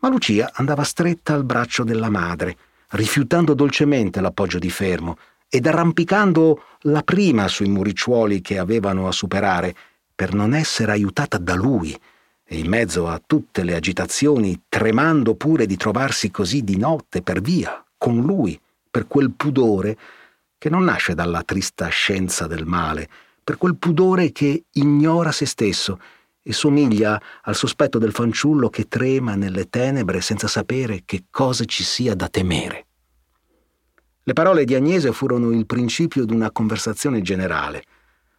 Ma 0.00 0.10
Lucia 0.10 0.50
andava 0.52 0.82
stretta 0.82 1.32
al 1.32 1.44
braccio 1.44 1.82
della 1.82 2.10
madre, 2.10 2.54
rifiutando 2.90 3.54
dolcemente 3.54 4.20
l'appoggio 4.20 4.58
di 4.58 4.68
Fermo 4.68 5.16
ed 5.54 5.66
arrampicando 5.66 6.62
la 6.84 7.02
prima 7.02 7.46
sui 7.46 7.68
muricciuoli 7.68 8.40
che 8.40 8.56
avevano 8.56 9.06
a 9.06 9.12
superare 9.12 9.74
per 10.14 10.32
non 10.32 10.54
essere 10.54 10.92
aiutata 10.92 11.36
da 11.36 11.52
lui 11.54 11.94
e 12.42 12.56
in 12.56 12.68
mezzo 12.68 13.06
a 13.06 13.20
tutte 13.24 13.62
le 13.62 13.74
agitazioni, 13.74 14.62
tremando 14.66 15.34
pure 15.34 15.66
di 15.66 15.76
trovarsi 15.76 16.30
così 16.30 16.64
di 16.64 16.78
notte 16.78 17.20
per 17.20 17.42
via, 17.42 17.84
con 17.98 18.22
lui, 18.22 18.58
per 18.90 19.06
quel 19.06 19.30
pudore 19.32 19.98
che 20.56 20.70
non 20.70 20.84
nasce 20.84 21.12
dalla 21.12 21.42
trista 21.42 21.86
scienza 21.88 22.46
del 22.46 22.64
male, 22.64 23.06
per 23.44 23.58
quel 23.58 23.76
pudore 23.76 24.32
che 24.32 24.64
ignora 24.72 25.32
se 25.32 25.44
stesso 25.44 26.00
e 26.42 26.54
somiglia 26.54 27.20
al 27.42 27.54
sospetto 27.54 27.98
del 27.98 28.12
fanciullo 28.12 28.70
che 28.70 28.88
trema 28.88 29.34
nelle 29.34 29.68
tenebre 29.68 30.22
senza 30.22 30.48
sapere 30.48 31.02
che 31.04 31.24
cosa 31.30 31.66
ci 31.66 31.84
sia 31.84 32.14
da 32.14 32.28
temere. 32.28 32.86
Le 34.24 34.34
parole 34.34 34.64
di 34.64 34.76
Agnese 34.76 35.10
furono 35.10 35.50
il 35.50 35.66
principio 35.66 36.24
di 36.24 36.32
una 36.32 36.52
conversazione 36.52 37.22
generale, 37.22 37.82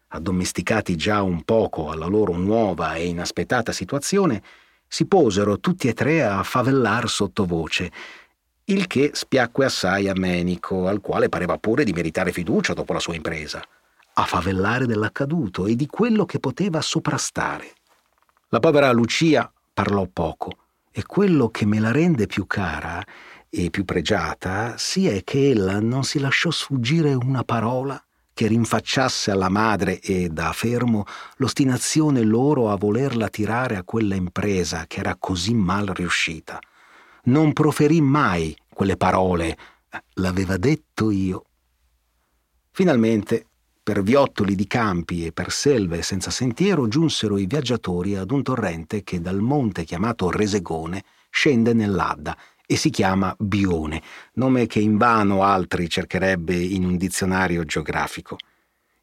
addomesticati 0.08 0.96
già 0.96 1.22
un 1.22 1.44
poco 1.44 1.90
alla 1.90 2.06
loro 2.06 2.38
nuova 2.38 2.96
e 2.96 3.08
inaspettata 3.08 3.74
situazione, 3.74 4.42
si 4.88 5.06
posero 5.08 5.60
tutti 5.60 5.90
e 5.90 5.94
tre 5.94 6.24
a 6.24 6.42
favellar 6.44 7.10
sottovoce, 7.10 7.92
il 8.66 8.88
che 8.88 9.12
spiacque 9.14 9.66
assai 9.66 10.08
a 10.08 10.14
Menico, 10.16 10.88
al 10.88 11.02
quale 11.02 11.28
pareva 11.28 11.58
pure 11.58 11.84
di 11.84 11.92
meritare 11.92 12.32
fiducia 12.32 12.74
dopo 12.74 12.94
la 12.94 13.00
sua 13.00 13.16
impresa, 13.16 13.62
a 14.14 14.24
favellare 14.24 14.86
dell'accaduto 14.86 15.66
e 15.66 15.76
di 15.76 15.88
quello 15.88 16.24
che 16.24 16.40
poteva 16.40 16.80
soprastare. 16.80 17.74
La 18.48 18.60
povera 18.62 18.90
Lucia 18.94 19.52
parlò 19.74 20.08
poco, 20.14 20.52
e 20.96 21.04
quello 21.06 21.50
che 21.50 21.66
me 21.66 21.80
la 21.80 21.92
rende 21.92 22.28
più 22.28 22.46
cara 22.46 23.04
e 23.56 23.70
più 23.70 23.86
pregiata 23.86 24.80
sia 24.80 25.16
che 25.24 25.52
ella 25.52 25.80
non 25.80 26.04
si 26.04 26.18
lasciò 26.18 26.50
sfuggire 26.50 27.14
una 27.14 27.44
parola 27.44 28.04
che 28.34 28.48
rinfacciasse 28.48 29.30
alla 29.30 29.48
madre 29.48 30.00
e 30.00 30.30
da 30.30 30.52
fermo 30.54 31.06
l'ostinazione 31.36 32.24
loro 32.24 32.72
a 32.72 32.78
volerla 32.78 33.30
tirare 33.30 33.76
a 33.76 33.84
quella 33.84 34.16
impresa 34.16 34.86
che 34.88 35.02
era 35.02 35.16
così 35.20 35.54
mal 35.54 35.86
riuscita. 35.86 36.60
Non 37.26 37.54
proferì 37.54 38.02
mai 38.02 38.58
quelle 38.74 38.98
parole, 38.98 39.56
l'aveva 40.14 40.58
detto 40.58 41.12
io. 41.12 41.46
Finalmente, 42.72 43.46
per 43.84 44.02
viottoli 44.02 44.56
di 44.56 44.66
campi 44.66 45.28
e 45.28 45.32
per 45.32 45.52
selve 45.52 46.02
senza 46.02 46.32
sentiero, 46.32 46.88
giunsero 46.88 47.38
i 47.38 47.46
viaggiatori 47.46 48.16
ad 48.16 48.32
un 48.32 48.42
torrente 48.42 49.04
che 49.04 49.22
dal 49.22 49.42
monte 49.42 49.84
chiamato 49.84 50.32
Resegone 50.32 51.04
scende 51.30 51.74
nell'Adda 51.74 52.36
e 52.74 52.76
si 52.76 52.90
chiama 52.90 53.36
Bione, 53.38 54.02
nome 54.34 54.66
che 54.66 54.80
invano 54.80 55.44
altri 55.44 55.88
cercherebbe 55.88 56.56
in 56.56 56.86
un 56.86 56.98
dizionario 56.98 57.64
geografico. 57.66 58.36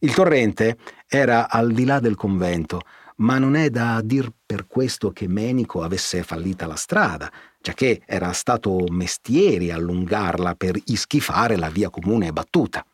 Il 0.01 0.13
torrente 0.13 0.77
era 1.07 1.49
al 1.49 1.71
di 1.71 1.85
là 1.85 2.01
del 2.01 2.17
convento, 2.17 2.81
ma 3.19 3.39
non 3.39 3.55
è 3.55 3.71
da 3.71 4.01
dir 4.03 4.29
per 4.45 4.67
questo 4.67 5.13
che 5.13 5.29
Menico 5.29 5.85
avesse 5.85 6.25
fallita 6.25 6.67
la 6.67 6.75
strada, 6.75 7.31
giacché 7.61 8.03
era 8.07 8.33
stato 8.33 8.87
mestieri 8.89 9.71
allungarla 9.71 10.57
per 10.57 10.77
ischifare 10.87 11.57
la 11.57 11.69
via 11.69 11.91
comune 11.91 12.33
battuta. 12.33 12.85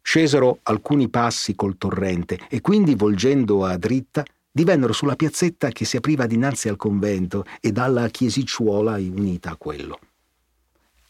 Scesero 0.00 0.60
alcuni 0.62 1.08
passi 1.08 1.56
col 1.56 1.76
torrente 1.76 2.38
e 2.48 2.60
quindi 2.60 2.94
volgendo 2.94 3.64
a 3.64 3.76
dritta 3.76 4.22
divennero 4.52 4.92
sulla 4.92 5.16
piazzetta 5.16 5.70
che 5.70 5.84
si 5.84 5.96
apriva 5.96 6.26
dinanzi 6.26 6.68
al 6.68 6.76
convento 6.76 7.44
e 7.60 7.72
dalla 7.72 8.06
chiesicciuola 8.06 8.98
unita 8.98 9.50
a 9.50 9.56
quello. 9.56 9.98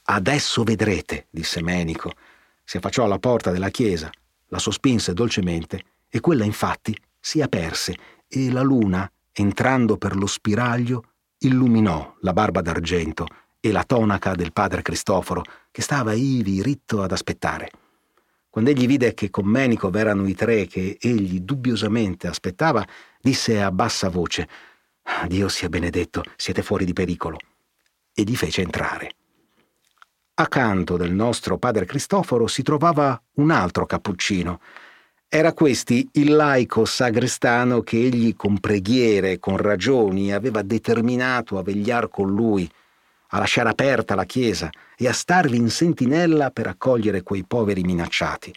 Adesso 0.04 0.64
vedrete, 0.64 1.26
disse 1.30 1.62
Menico. 1.62 2.12
Si 2.64 2.76
affacciò 2.76 3.04
alla 3.04 3.18
porta 3.18 3.50
della 3.50 3.70
chiesa, 3.70 4.10
la 4.48 4.58
sospinse 4.58 5.12
dolcemente 5.14 5.84
e 6.08 6.20
quella 6.20 6.44
infatti 6.44 6.96
si 7.18 7.40
aperse 7.40 7.94
e 8.26 8.50
la 8.50 8.62
luna, 8.62 9.10
entrando 9.32 9.96
per 9.96 10.16
lo 10.16 10.26
spiraglio, 10.26 11.04
illuminò 11.38 12.16
la 12.20 12.32
barba 12.32 12.60
d'argento 12.60 13.26
e 13.60 13.70
la 13.70 13.84
tonaca 13.84 14.34
del 14.34 14.52
padre 14.52 14.82
Cristoforo, 14.82 15.42
che 15.70 15.82
stava 15.82 16.12
ivi 16.12 16.62
ritto 16.62 17.02
ad 17.02 17.12
aspettare. 17.12 17.70
Quando 18.50 18.70
egli 18.70 18.86
vide 18.86 19.14
che 19.14 19.30
con 19.30 19.46
Menico 19.46 19.88
v'erano 19.88 20.26
i 20.26 20.34
tre 20.34 20.66
che 20.66 20.98
egli 21.00 21.40
dubbiosamente 21.40 22.26
aspettava, 22.26 22.86
disse 23.20 23.62
a 23.62 23.70
bassa 23.70 24.10
voce 24.10 24.48
Dio 25.26 25.48
sia 25.48 25.68
benedetto, 25.68 26.22
siete 26.36 26.62
fuori 26.62 26.84
di 26.84 26.92
pericolo. 26.92 27.38
E 28.12 28.22
li 28.24 28.36
fece 28.36 28.62
entrare. 28.62 29.14
Accanto 30.34 30.96
del 30.96 31.12
nostro 31.12 31.58
padre 31.58 31.84
Cristoforo 31.84 32.46
si 32.46 32.62
trovava 32.62 33.20
un 33.34 33.50
altro 33.50 33.84
cappuccino. 33.84 34.60
Era 35.28 35.52
questi 35.52 36.08
il 36.12 36.34
laico 36.34 36.86
sagrestano 36.86 37.82
che 37.82 37.98
egli 37.98 38.34
con 38.34 38.58
preghiere 38.58 39.38
con 39.38 39.58
ragioni 39.58 40.32
aveva 40.32 40.62
determinato 40.62 41.58
a 41.58 41.62
vegliar 41.62 42.08
con 42.08 42.30
lui, 42.30 42.66
a 43.28 43.38
lasciare 43.38 43.68
aperta 43.68 44.14
la 44.14 44.24
chiesa 44.24 44.70
e 44.96 45.06
a 45.06 45.12
starvi 45.12 45.58
in 45.58 45.68
sentinella 45.68 46.50
per 46.50 46.66
accogliere 46.66 47.22
quei 47.22 47.44
poveri 47.44 47.82
minacciati 47.82 48.54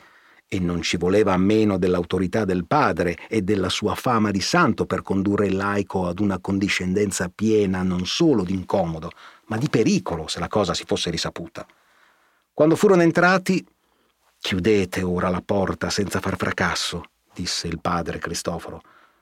e 0.47 0.59
non 0.59 0.81
ci 0.81 0.95
voleva 0.95 1.35
meno 1.35 1.77
dell'autorità 1.77 2.45
del 2.45 2.65
padre 2.65 3.17
e 3.27 3.41
della 3.41 3.69
sua 3.69 3.95
fama 3.95 4.31
di 4.31 4.41
santo 4.41 4.85
per 4.85 5.01
condurre 5.01 5.47
il 5.47 5.55
laico 5.55 6.07
ad 6.07 6.19
una 6.19 6.39
condiscendenza 6.39 7.29
piena 7.33 7.83
non 7.83 8.05
solo 8.05 8.43
d'incomodo, 8.43 9.09
ma 9.45 9.58
di 9.58 9.69
pericolo 9.69 10.27
se 10.27 10.39
la 10.39 10.47
cosa 10.47 10.73
si 10.73 10.84
fosse 10.86 11.10
risaputa. 11.10 11.65
Quando 12.53 12.75
furono 12.75 13.01
entrati, 13.01 13.65
chiudete 14.39 15.01
ora 15.01 15.29
la 15.29 15.41
porta 15.41 15.89
senza 15.89 16.19
far 16.19 16.38
fracasso, 16.38 17.03
disse 17.34 17.67
il 17.67 17.79
padre 17.79 18.19
Cristoforo. 18.19 18.81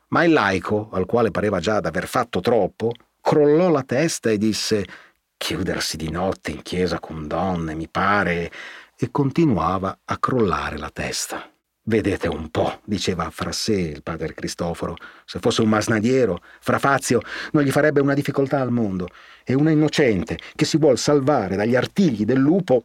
Ma 0.10 0.24
il 0.24 0.34
laico, 0.34 0.90
al 0.92 1.06
quale 1.06 1.32
pareva 1.32 1.60
già 1.60 1.80
d'aver 1.80 2.08
fatto 2.08 2.40
troppo, 2.40 2.92
crollò 3.20 3.70
la 3.70 3.84
testa 3.84 4.30
e 4.30 4.38
disse 4.38 4.86
Chiudersi 5.36 5.98
di 5.98 6.10
notte 6.10 6.52
in 6.52 6.62
chiesa 6.62 7.00
con 7.00 7.28
donne, 7.28 7.76
mi 7.76 7.90
pare 7.90 8.52
e 8.96 9.12
continuava 9.12 10.00
a 10.06 10.18
crollare 10.18 10.78
la 10.78 10.90
testa. 10.90 11.53
Vedete 11.86 12.30
un 12.30 12.50
po', 12.50 12.80
diceva 12.86 13.30
fra 13.30 13.52
sé 13.52 13.74
il 13.74 14.04
padre 14.04 14.34
Cristoforo, 14.34 14.96
se 15.26 15.40
fosse 15.40 15.62
un 15.62 15.68
masnadiero, 15.68 16.42
fra 16.62 16.80
Fazio 16.80 17.20
non 17.52 17.64
gli 17.64 17.72
farebbe 17.72 18.00
una 18.00 18.14
difficoltà 18.14 18.62
al 18.62 18.72
mondo. 18.72 19.10
È 19.44 19.52
una 19.52 19.72
innocente 19.72 20.40
che 20.56 20.64
si 20.64 20.78
vuol 20.78 20.98
salvare 20.98 21.58
dagli 21.58 21.76
artigli 21.76 22.24
del 22.24 22.40
lupo. 22.40 22.84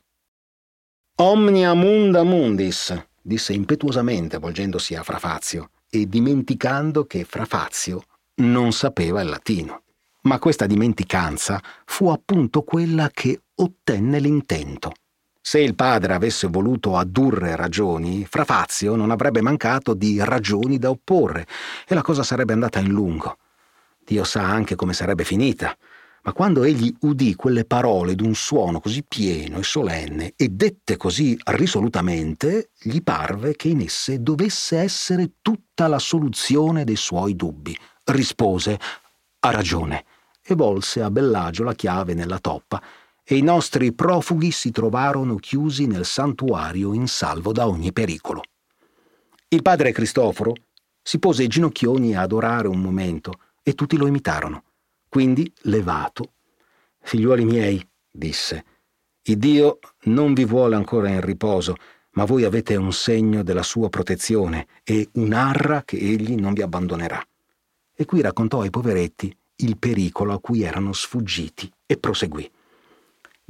Omnia 1.20 1.74
munda 1.74 2.24
mundis, 2.24 2.92
disse 3.22 3.52
impetuosamente 3.52 4.38
volgendosi 4.38 4.96
a 4.96 5.04
Fra 5.04 5.18
Fazio 5.18 5.70
e 5.88 6.06
dimenticando 6.08 7.04
che 7.04 7.22
Fra 7.22 7.44
Fazio 7.44 8.02
non 8.36 8.72
sapeva 8.72 9.20
il 9.20 9.28
latino. 9.28 9.82
Ma 10.22 10.40
questa 10.40 10.66
dimenticanza 10.66 11.62
fu 11.84 12.08
appunto 12.08 12.62
quella 12.62 13.10
che 13.12 13.42
ottenne 13.54 14.18
l'intento. 14.18 14.92
Se 15.48 15.58
il 15.58 15.74
padre 15.74 16.12
avesse 16.12 16.46
voluto 16.46 16.98
addurre 16.98 17.56
ragioni, 17.56 18.26
Fra 18.28 18.44
Fazio 18.44 18.96
non 18.96 19.10
avrebbe 19.10 19.40
mancato 19.40 19.94
di 19.94 20.22
ragioni 20.22 20.76
da 20.76 20.90
opporre 20.90 21.46
e 21.86 21.94
la 21.94 22.02
cosa 22.02 22.22
sarebbe 22.22 22.52
andata 22.52 22.80
in 22.80 22.88
lungo. 22.88 23.38
Dio 24.04 24.24
sa 24.24 24.42
anche 24.42 24.74
come 24.74 24.92
sarebbe 24.92 25.24
finita, 25.24 25.74
ma 26.24 26.34
quando 26.34 26.64
egli 26.64 26.94
udì 27.00 27.34
quelle 27.34 27.64
parole 27.64 28.14
d'un 28.14 28.34
suono 28.34 28.78
così 28.78 29.02
pieno 29.08 29.56
e 29.56 29.62
solenne 29.62 30.34
e 30.36 30.48
dette 30.50 30.98
così 30.98 31.34
risolutamente, 31.46 32.68
gli 32.78 33.00
parve 33.00 33.56
che 33.56 33.68
in 33.68 33.80
esse 33.80 34.22
dovesse 34.22 34.76
essere 34.76 35.30
tutta 35.40 35.86
la 35.86 35.98
soluzione 35.98 36.84
dei 36.84 36.96
suoi 36.96 37.34
dubbi. 37.34 37.74
Rispose: 38.04 38.78
Ha 39.38 39.50
ragione, 39.50 40.04
e 40.42 40.54
volse 40.54 41.00
a 41.00 41.10
Bellagio 41.10 41.64
la 41.64 41.74
chiave 41.74 42.12
nella 42.12 42.38
toppa 42.38 42.82
e 43.30 43.36
i 43.36 43.42
nostri 43.42 43.92
profughi 43.92 44.50
si 44.50 44.70
trovarono 44.70 45.36
chiusi 45.36 45.86
nel 45.86 46.06
santuario 46.06 46.94
in 46.94 47.06
salvo 47.08 47.52
da 47.52 47.68
ogni 47.68 47.92
pericolo. 47.92 48.40
Il 49.48 49.60
padre 49.60 49.92
Cristoforo 49.92 50.54
si 51.02 51.18
pose 51.18 51.42
i 51.42 51.46
ginocchioni 51.46 52.16
a 52.16 52.22
adorare 52.22 52.68
un 52.68 52.80
momento 52.80 53.34
e 53.62 53.74
tutti 53.74 53.98
lo 53.98 54.06
imitarono. 54.06 54.62
Quindi, 55.10 55.52
levato, 55.64 56.32
Figliuoli 57.00 57.44
miei, 57.44 57.86
disse, 58.10 58.64
il 59.24 59.36
Dio 59.36 59.78
non 60.04 60.32
vi 60.32 60.46
vuole 60.46 60.76
ancora 60.76 61.10
in 61.10 61.20
riposo, 61.20 61.76
ma 62.12 62.24
voi 62.24 62.44
avete 62.44 62.76
un 62.76 62.94
segno 62.94 63.42
della 63.42 63.62
sua 63.62 63.90
protezione 63.90 64.68
e 64.82 65.10
un'arra 65.12 65.82
che 65.84 65.98
egli 65.98 66.34
non 66.34 66.54
vi 66.54 66.62
abbandonerà. 66.62 67.22
E 67.94 68.04
qui 68.06 68.22
raccontò 68.22 68.62
ai 68.62 68.70
poveretti 68.70 69.36
il 69.56 69.76
pericolo 69.76 70.32
a 70.32 70.40
cui 70.40 70.62
erano 70.62 70.94
sfuggiti 70.94 71.70
e 71.84 71.98
proseguì. 71.98 72.50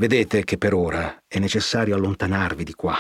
Vedete 0.00 0.44
che 0.44 0.58
per 0.58 0.74
ora 0.74 1.24
è 1.26 1.40
necessario 1.40 1.96
allontanarvi 1.96 2.62
di 2.62 2.72
qua. 2.72 2.96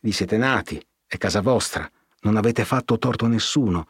Vi 0.00 0.10
siete 0.10 0.36
nati, 0.36 0.84
è 1.06 1.18
casa 1.18 1.40
vostra, 1.40 1.88
non 2.22 2.36
avete 2.36 2.64
fatto 2.64 2.98
torto 2.98 3.26
a 3.26 3.28
nessuno, 3.28 3.86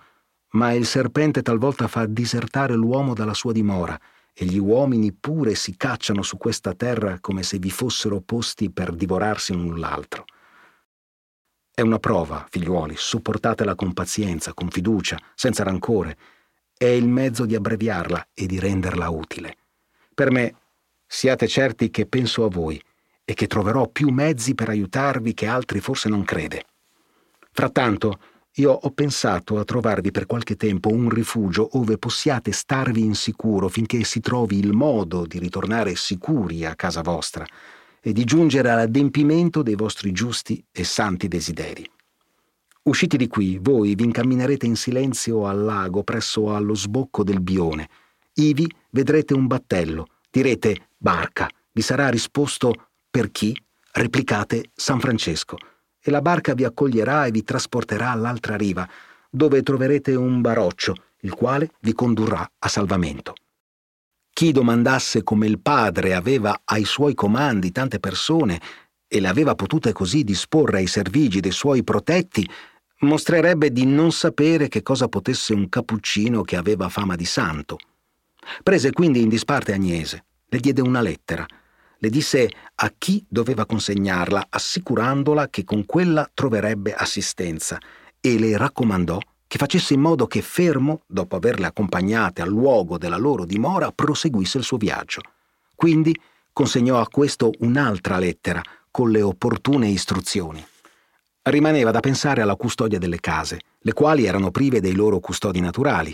ma 0.51 0.75
il 0.75 0.85
serpente 0.85 1.41
talvolta 1.41 1.89
fa 1.89 2.05
disertare 2.05 2.75
l'uomo 2.75 3.15
dalla 3.15 3.33
sua 3.33 3.53
dimora, 3.53 3.99
e 4.35 4.45
gli 4.45 4.59
uomini 4.59 5.15
pure 5.15 5.55
si 5.55 5.79
cacciano 5.79 6.21
su 6.21 6.37
questa 6.37 6.75
terra 6.75 7.21
come 7.21 7.43
se 7.43 7.59
vi 7.59 7.71
fossero 7.71 8.21
posti 8.21 8.71
per 8.71 8.95
divorarsi 8.95 9.55
l'un 9.55 9.79
l'altro. 9.79 10.27
È 11.73 11.81
una 11.81 11.99
prova, 11.99 12.47
figliuoli, 12.51 12.97
sopportatela 12.99 13.75
con 13.75 13.95
pazienza, 13.95 14.53
con 14.53 14.69
fiducia, 14.69 15.19
senza 15.35 15.63
rancore. 15.63 16.19
È 16.77 16.85
il 16.85 17.09
mezzo 17.09 17.47
di 17.47 17.55
abbreviarla 17.55 18.29
e 18.35 18.45
di 18.45 18.59
renderla 18.59 19.09
utile. 19.09 19.57
Per 20.13 20.31
me 20.31 20.55
Siate 21.07 21.47
certi 21.47 21.91
che 21.91 22.07
penso 22.07 22.45
a 22.45 22.49
voi 22.49 22.81
e 23.25 23.35
che 23.35 23.47
troverò 23.47 23.89
più 23.89 24.11
mezzi 24.11 24.55
per 24.55 24.69
aiutarvi 24.69 25.35
che 25.35 25.47
altri 25.47 25.81
forse 25.81 26.09
non 26.09 26.25
crede. 26.25 26.65
Frattanto, 27.53 28.19
io 28.59 28.73
ho 28.73 28.91
pensato 28.91 29.59
a 29.59 29.65
trovarvi 29.65 30.11
per 30.11 30.27
qualche 30.27 30.57
tempo 30.57 30.91
un 30.91 31.11
rifugio 31.11 31.77
ove 31.79 31.99
possiate 31.99 32.53
starvi 32.53 33.03
in 33.03 33.15
sicuro 33.15 33.69
finché 33.69 34.03
si 34.05 34.21
trovi 34.21 34.59
il 34.59 34.73
modo 34.73 35.27
di 35.27 35.39
ritornare 35.39 35.95
sicuri 35.95 36.65
a 36.65 36.75
casa 36.75 37.03
vostra 37.03 37.45
e 38.01 38.13
di 38.13 38.25
giungere 38.25 38.71
all'adempimento 38.71 39.63
dei 39.63 39.75
vostri 39.75 40.13
giusti 40.13 40.65
e 40.73 40.85
santi 40.85 41.29
desideri. 41.29 41.87
Usciti 42.85 43.17
di 43.17 43.27
qui, 43.27 43.59
voi 43.61 43.95
vi 43.95 44.05
incamminerete 44.05 44.65
in 44.65 44.77
silenzio 44.77 45.47
al 45.47 45.63
lago 45.63 46.05
presso 46.05 46.55
allo 46.55 46.75
sbocco 46.75 47.25
del 47.25 47.41
Bione. 47.41 47.89
Ivi 48.35 48.73
vedrete 48.91 49.35
un 49.35 49.47
battello. 49.47 50.07
Direte 50.37 50.89
barca. 50.99 51.49
Vi 51.73 51.81
sarà 51.81 52.11
risposto 52.11 52.91
per 53.09 53.31
chi? 53.31 53.59
Replicate 53.93 54.71
San 54.75 55.01
Francesco 55.01 55.57
e 55.99 56.11
la 56.11 56.21
barca 56.21 56.53
vi 56.53 56.65
accoglierà 56.65 57.25
e 57.25 57.31
vi 57.31 57.43
trasporterà 57.43 58.11
all'altra 58.11 58.55
riva, 58.55 58.87
dove 59.31 59.63
troverete 59.63 60.15
un 60.15 60.43
baroccio, 60.43 60.95
il 61.21 61.33
quale 61.33 61.71
vi 61.81 61.95
condurrà 61.95 62.47
a 62.59 62.69
salvamento. 62.69 63.33
Chi 64.31 64.53
domandasse 64.53 65.23
come 65.23 65.47
il 65.47 65.59
padre 65.59 66.13
aveva 66.13 66.61
ai 66.65 66.85
suoi 66.85 67.15
comandi 67.15 67.73
tante 67.73 67.99
persone 67.99 68.61
e 69.09 69.21
le 69.21 69.29
aveva 69.29 69.55
potute 69.55 69.93
così 69.93 70.23
disporre 70.23 70.81
ai 70.81 70.87
servigi 70.87 71.41
dei 71.41 71.51
suoi 71.51 71.83
protetti, 71.83 72.47
mostrerebbe 72.99 73.73
di 73.73 73.87
non 73.87 74.13
sapere 74.13 74.69
che 74.69 74.83
cosa 74.83 75.09
potesse 75.09 75.55
un 75.55 75.71
cappuccino 75.71 76.43
che 76.43 76.57
aveva 76.57 76.91
fama 76.91 77.17
di 77.17 77.25
santo. 77.25 77.79
Prese 78.63 78.93
quindi 78.93 79.21
in 79.23 79.29
disparte 79.29 79.73
Agnese, 79.73 80.25
le 80.49 80.59
diede 80.59 80.81
una 80.81 81.01
lettera, 81.01 81.47
le 81.99 82.11
disse 82.11 82.49
a 82.75 82.93
chi 82.97 83.25
doveva 83.29 83.67
consegnarla, 83.67 84.47
assicurandola 84.51 85.49
che 85.49 85.65
con 85.65 85.87
quella 85.87 86.29
troverebbe 86.33 86.95
assistenza, 86.95 87.79
e 88.21 88.39
le 88.39 88.57
raccomandò 88.57 89.19
che 89.47 89.59
facesse 89.59 89.95
in 89.95 90.01
modo 90.01 90.27
che 90.27 90.43
Fermo, 90.43 91.03
dopo 91.07 91.37
averle 91.37 91.67
accompagnate 91.67 92.43
al 92.43 92.49
luogo 92.49 92.99
della 92.99 93.17
loro 93.17 93.45
dimora, 93.45 93.93
proseguisse 93.93 94.59
il 94.59 94.65
suo 94.65 94.77
viaggio. 94.77 95.23
Quindi 95.75 96.19
consegnò 96.53 97.01
a 97.01 97.09
questo 97.09 97.53
un'altra 97.61 98.19
lettera 98.19 98.61
con 98.91 99.11
le 99.11 99.23
opportune 99.23 99.89
istruzioni. 99.89 100.65
Rimaneva 101.43 101.93
da 101.93 102.01
pensare 102.01 102.43
alla 102.43 102.57
custodia 102.57 102.99
delle 102.99 103.21
case, 103.21 103.61
le 103.79 103.93
quali 103.93 104.25
erano 104.25 104.51
prive 104.51 104.81
dei 104.81 104.95
loro 104.95 105.21
custodi 105.21 105.61
naturali. 105.61 106.13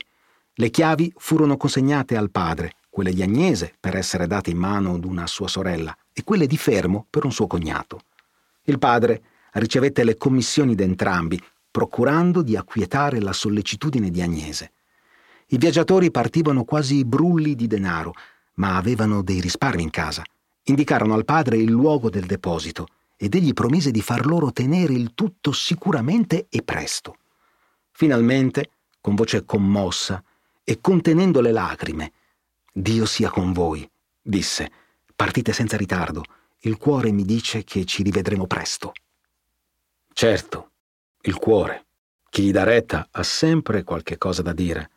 Le 0.54 0.68
chiavi 0.68 1.10
furono 1.16 1.56
consegnate 1.56 2.14
al 2.14 2.30
padre, 2.30 2.74
quelle 2.90 3.14
di 3.14 3.22
Agnese 3.22 3.74
per 3.80 3.96
essere 3.96 4.26
date 4.26 4.50
in 4.50 4.58
mano 4.58 4.94
ad 4.94 5.04
una 5.04 5.26
sua 5.26 5.48
sorella 5.48 5.96
e 6.12 6.24
quelle 6.24 6.46
di 6.46 6.58
Fermo 6.58 7.06
per 7.08 7.24
un 7.24 7.32
suo 7.32 7.46
cognato. 7.46 8.00
Il 8.64 8.78
padre 8.78 9.22
ricevette 9.52 10.04
le 10.04 10.18
commissioni 10.18 10.74
d'entrambi, 10.74 11.42
procurando 11.70 12.42
di 12.42 12.54
acquietare 12.54 13.18
la 13.18 13.32
sollecitudine 13.32 14.10
di 14.10 14.20
Agnese. 14.20 14.72
I 15.46 15.56
viaggiatori 15.56 16.10
partivano 16.10 16.64
quasi 16.64 17.02
brulli 17.06 17.54
di 17.54 17.66
denaro, 17.66 18.12
ma 18.56 18.76
avevano 18.76 19.22
dei 19.22 19.40
risparmi 19.40 19.82
in 19.82 19.90
casa. 19.90 20.22
Indicarono 20.64 21.14
al 21.14 21.24
padre 21.24 21.56
il 21.56 21.70
luogo 21.70 22.10
del 22.10 22.26
deposito 22.26 22.88
ed 23.16 23.34
egli 23.34 23.54
promise 23.54 23.90
di 23.90 24.02
far 24.02 24.26
loro 24.26 24.52
tenere 24.52 24.92
il 24.92 25.12
tutto 25.14 25.50
sicuramente 25.52 26.46
e 26.50 26.62
presto. 26.62 27.16
Finalmente, 27.90 28.68
con 29.00 29.14
voce 29.14 29.46
commossa 29.46 30.22
e 30.64 30.80
contenendo 30.80 31.40
le 31.40 31.52
lacrime, 31.52 32.12
Dio 32.72 33.04
sia 33.04 33.28
con 33.28 33.52
voi, 33.52 33.88
disse. 34.20 34.70
Partite 35.14 35.52
senza 35.52 35.76
ritardo. 35.76 36.24
Il 36.60 36.78
cuore 36.78 37.12
mi 37.12 37.24
dice 37.24 37.64
che 37.64 37.84
ci 37.84 38.02
rivedremo 38.02 38.46
presto. 38.46 38.92
Certo, 40.12 40.70
il 41.22 41.36
cuore. 41.36 41.84
Chi 42.30 42.44
gli 42.44 42.50
dà 42.50 42.64
retta 42.64 43.08
ha 43.10 43.22
sempre 43.22 43.82
qualche 43.82 44.16
cosa 44.16 44.40
da 44.40 44.52
dire. 44.52 44.90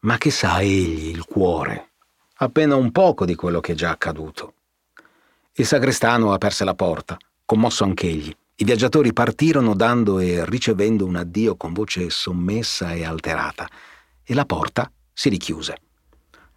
Ma 0.00 0.18
che 0.18 0.30
sa 0.30 0.60
egli, 0.60 1.08
il 1.08 1.24
cuore? 1.24 1.92
Appena 2.36 2.76
un 2.76 2.92
poco 2.92 3.24
di 3.24 3.34
quello 3.34 3.60
che 3.60 3.72
è 3.72 3.74
già 3.74 3.90
accaduto. 3.90 4.54
Il 5.54 5.66
sagrestano 5.66 6.32
aperse 6.32 6.64
la 6.64 6.74
porta, 6.74 7.16
commosso 7.44 7.84
anch'egli. 7.84 8.34
I 8.56 8.64
viaggiatori 8.64 9.12
partirono 9.12 9.74
dando 9.74 10.18
e 10.18 10.44
ricevendo 10.44 11.06
un 11.06 11.16
addio 11.16 11.56
con 11.56 11.72
voce 11.72 12.10
sommessa 12.10 12.92
e 12.92 13.04
alterata, 13.04 13.68
e 14.22 14.34
la 14.34 14.44
porta 14.44 14.90
si 15.12 15.28
richiuse. 15.28 15.76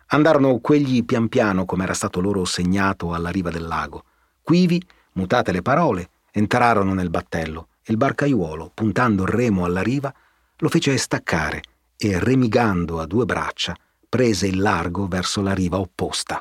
Andarono 0.07 0.59
quegli 0.59 1.03
pian 1.03 1.27
piano 1.27 1.65
come 1.65 1.83
era 1.83 1.93
stato 1.93 2.21
loro 2.21 2.45
segnato 2.45 3.13
alla 3.13 3.29
riva 3.29 3.49
del 3.49 3.65
lago. 3.65 4.03
Quivi, 4.41 4.81
mutate 5.13 5.51
le 5.51 5.61
parole, 5.61 6.09
entrarono 6.31 6.93
nel 6.93 7.09
battello 7.09 7.69
e 7.83 7.91
il 7.91 7.97
barcaiuolo, 7.97 8.71
puntando 8.73 9.23
il 9.23 9.29
remo 9.29 9.65
alla 9.65 9.81
riva, 9.81 10.13
lo 10.57 10.69
fece 10.69 10.97
staccare 10.97 11.61
e, 11.97 12.19
remigando 12.19 12.99
a 12.99 13.05
due 13.05 13.25
braccia, 13.25 13.75
prese 14.07 14.47
il 14.47 14.59
largo 14.59 15.07
verso 15.07 15.41
la 15.41 15.53
riva 15.53 15.79
opposta. 15.79 16.39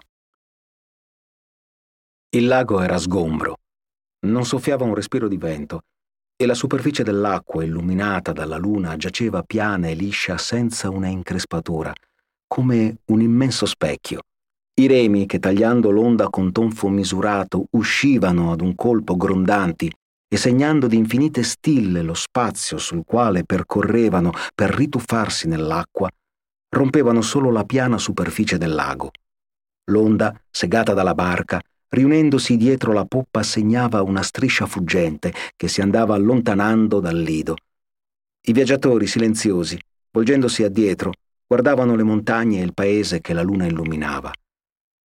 Il 2.31 2.47
lago 2.47 2.81
era 2.81 2.99
sgombro, 2.99 3.59
non 4.21 4.45
soffiava 4.45 4.85
un 4.85 4.95
respiro 4.95 5.29
di 5.29 5.37
vento 5.37 5.85
e 6.37 6.47
la 6.47 6.55
superficie 6.55 7.03
dell'acqua 7.03 7.65
illuminata 7.65 8.33
dalla 8.33 8.57
luna 8.57 8.97
giaceva 8.97 9.43
piana 9.43 9.89
e 9.89 9.95
liscia 9.95 10.37
senza 10.37 10.91
una 10.91 11.09
increspatura, 11.09 11.93
come 12.47 12.99
un 13.07 13.21
immenso 13.21 13.67
specchio. 13.67 14.21
I 14.77 14.87
remi 14.89 15.27
che 15.27 15.39
tagliando 15.39 15.91
l'onda 15.91 16.29
con 16.29 16.51
tonfo 16.51 16.89
misurato 16.89 17.67
uscivano 17.71 18.51
ad 18.51 18.61
un 18.61 18.75
colpo 18.75 19.17
grondanti 19.17 19.93
e 20.29 20.37
segnando 20.37 20.89
di 20.89 20.97
infinite 20.97 21.45
stille 21.45 22.03
lo 22.03 22.15
spazio 22.15 22.77
sul 22.79 23.05
quale 23.05 23.45
percorrevano 23.45 24.33
per 24.53 24.71
rituffarsi 24.71 25.47
nell'acqua, 25.47 26.11
rompevano 26.71 27.23
solo 27.23 27.53
la 27.53 27.63
piana 27.65 27.99
superficie 27.99 28.59
del 28.59 28.75
lago. 28.75 29.13
L'onda, 29.91 30.37
segata 30.51 30.93
dalla 30.93 31.15
barca, 31.15 31.61
riunendosi 31.95 32.57
dietro 32.57 32.93
la 32.93 33.05
poppa 33.05 33.43
segnava 33.43 34.03
una 34.03 34.23
striscia 34.23 34.67
fuggente 34.67 35.33
che 35.57 35.69
si 35.69 35.81
andava 35.81 36.15
allontanando 36.15 37.01
dal 37.01 37.17
lido. 37.17 37.57
I 38.43 38.53
viaggiatori 38.53 39.07
silenziosi, 39.07 39.79
volgendosi 40.11 40.63
addietro, 40.65 41.13
guardavano 41.47 41.97
le 41.97 42.03
montagne 42.03 42.61
e 42.61 42.65
il 42.65 42.75
paese 42.75 43.21
che 43.21 43.33
la 43.33 43.43
luna 43.43 43.67
illuminava. 43.67 44.31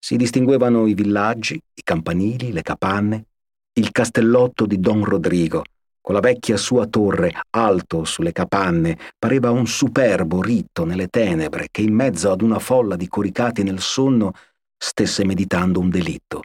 Si 0.00 0.16
distinguevano 0.16 0.86
i 0.86 0.94
villaggi, 0.94 1.54
i 1.54 1.82
campanili, 1.82 2.52
le 2.52 2.62
capanne, 2.62 3.24
il 3.74 3.92
castellotto 3.92 4.66
di 4.66 4.80
Don 4.80 5.04
Rodrigo, 5.04 5.62
con 6.00 6.14
la 6.14 6.22
vecchia 6.22 6.56
sua 6.56 6.86
torre 6.86 7.32
alto 7.50 8.04
sulle 8.04 8.32
capanne, 8.32 8.98
pareva 9.18 9.50
un 9.50 9.66
superbo 9.66 10.40
ritto 10.40 10.84
nelle 10.84 11.08
tenebre 11.08 11.68
che 11.70 11.82
in 11.82 11.92
mezzo 11.92 12.30
ad 12.30 12.40
una 12.40 12.58
folla 12.58 12.96
di 12.96 13.08
coricati 13.08 13.62
nel 13.62 13.80
sonno 13.80 14.32
stesse 14.76 15.24
meditando 15.26 15.80
un 15.80 15.90
delitto. 15.90 16.42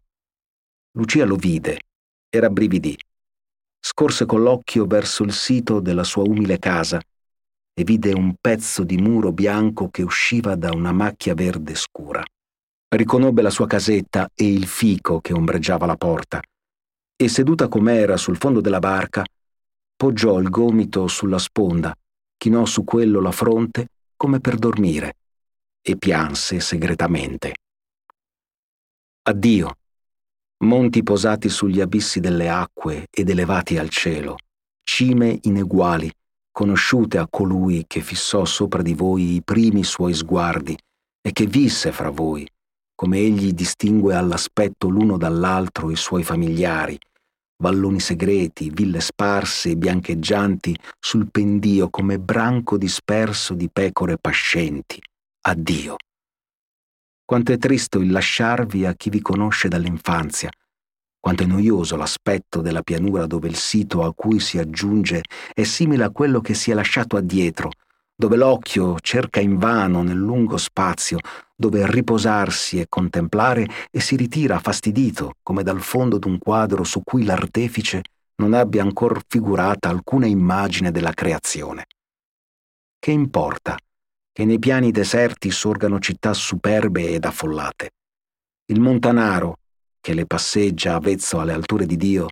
Lucia 0.96 1.26
lo 1.26 1.36
vide 1.36 1.80
e 2.30 2.40
rabbrividì. 2.40 2.96
Scorse 3.80 4.26
con 4.26 4.44
l'occhio 4.44 4.86
verso 4.86 5.24
il 5.24 5.34
sito 5.34 5.80
della 5.80 6.04
sua 6.04 6.24
umile 6.24 6.60
casa 6.60 7.02
e 7.74 7.84
vide 7.84 8.14
un 8.14 8.36
pezzo 8.40 8.84
di 8.84 8.98
muro 8.98 9.32
bianco 9.32 9.90
che 9.90 10.04
usciva 10.04 10.56
da 10.56 10.72
una 10.72 10.92
macchia 10.92 11.34
verde 11.34 11.74
scura. 11.74 12.24
Riconobbe 12.88 13.42
la 13.42 13.50
sua 13.50 13.66
casetta 13.66 14.30
e 14.36 14.48
il 14.48 14.68
fico 14.68 15.20
che 15.20 15.34
ombreggiava 15.34 15.88
la 15.88 15.96
porta, 15.96 16.40
e 17.16 17.28
seduta 17.28 17.68
com'era 17.68 18.16
sul 18.16 18.38
fondo 18.38 18.62
della 18.62 18.78
barca, 18.78 19.26
poggiò 19.96 20.40
il 20.40 20.50
gomito 20.50 21.08
sulla 21.08 21.40
sponda, 21.40 21.96
chinò 22.38 22.66
su 22.66 22.84
quello 22.84 23.20
la 23.20 23.32
fronte 23.32 23.88
come 24.16 24.40
per 24.40 24.58
dormire, 24.58 25.16
e 25.82 25.98
pianse 25.98 26.60
segretamente. 26.60 27.56
Addio, 29.24 29.78
monti 30.64 31.04
posati 31.04 31.50
sugli 31.50 31.82
abissi 31.82 32.20
delle 32.20 32.50
acque 32.50 33.08
ed 33.12 33.30
elevati 33.30 33.78
al 33.78 33.90
cielo, 33.90 34.38
cime 34.84 35.38
ineguali, 35.44 36.12
conosciute 36.52 37.18
a 37.18 37.28
colui 37.30 37.86
che 37.88 38.02
fissò 38.02 38.46
sopra 38.46 38.82
di 38.82 38.94
voi 38.94 39.36
i 39.36 39.42
primi 39.44 39.84
suoi 39.84 40.14
sguardi 40.14 40.78
e 41.22 41.32
che 41.32 41.46
visse 41.46 41.92
fra 41.92 42.10
voi, 42.10 42.48
come 42.96 43.20
egli 43.20 43.54
distingue 43.54 44.16
all'aspetto 44.16 44.88
l'uno 44.90 45.18
dall'altro 45.18 45.92
i 45.92 45.96
suoi 45.96 46.24
familiari, 46.24 46.98
valloni 47.62 48.00
segreti, 48.00 48.70
ville 48.70 49.00
sparse 49.00 49.72
e 49.72 49.78
biancheggianti 49.78 50.78
sul 51.00 51.30
pendio 51.32 51.90
come 51.90 52.20
branco 52.20 52.78
disperso 52.78 53.54
di 53.54 53.70
pecore 53.72 54.18
pascenti. 54.18 55.02
Addio. 55.46 55.96
Quanto 57.26 57.52
è 57.54 57.58
tristo 57.58 58.00
il 58.00 58.12
lasciarvi 58.12 58.86
a 58.86 58.94
chi 58.94 59.10
vi 59.10 59.22
conosce 59.22 59.70
dall'infanzia, 59.70 60.50
quanto 61.20 61.44
è 61.44 61.46
noioso 61.46 61.96
l'aspetto 61.96 62.60
della 62.60 62.82
pianura 62.82 63.26
dove 63.28 63.48
il 63.48 63.56
sito 63.56 64.04
a 64.04 64.14
cui 64.14 64.42
si 64.42 64.58
aggiunge 64.58 65.24
è 65.54 65.64
simile 65.64 66.04
a 66.04 66.12
quello 66.12 66.42
che 66.42 66.54
si 66.54 66.70
è 66.70 66.74
lasciato 66.74 67.16
addietro, 67.16 67.72
dove 68.14 68.36
l'occhio 68.36 69.00
cerca 69.00 69.40
invano 69.40 70.04
nel 70.04 70.18
lungo 70.18 70.58
spazio, 70.58 71.20
dove 71.56 71.90
riposarsi 71.90 72.82
e 72.82 72.88
contemplare 72.90 73.68
e 73.90 74.02
si 74.02 74.18
ritira 74.18 74.60
fastidito 74.60 75.36
come 75.42 75.64
dal 75.64 75.82
fondo 75.82 76.18
d'un 76.18 76.38
quadro 76.38 76.84
su 76.84 77.02
cui 77.04 77.24
l'artefice 77.24 78.02
non 78.36 78.54
abbia 78.54 78.82
ancor 78.82 79.22
figurata 79.26 79.88
alcuna 79.88 80.26
immagine 80.26 80.92
della 80.92 81.14
creazione. 81.14 81.86
Che 83.00 83.12
importa 83.12 83.78
che 84.34 84.46
nei 84.46 84.58
piani 84.58 84.92
deserti 84.92 85.52
sorgano 85.52 86.00
città 86.00 86.34
superbe 86.34 87.10
ed 87.10 87.24
affollate? 87.24 87.92
Il 88.66 88.82
montanaro, 88.82 89.60
che 90.02 90.14
le 90.14 90.26
passeggia 90.26 90.96
avvezzo 90.96 91.40
alle 91.40 91.54
alture 91.54 91.86
di 91.86 91.96
Dio, 91.96 92.28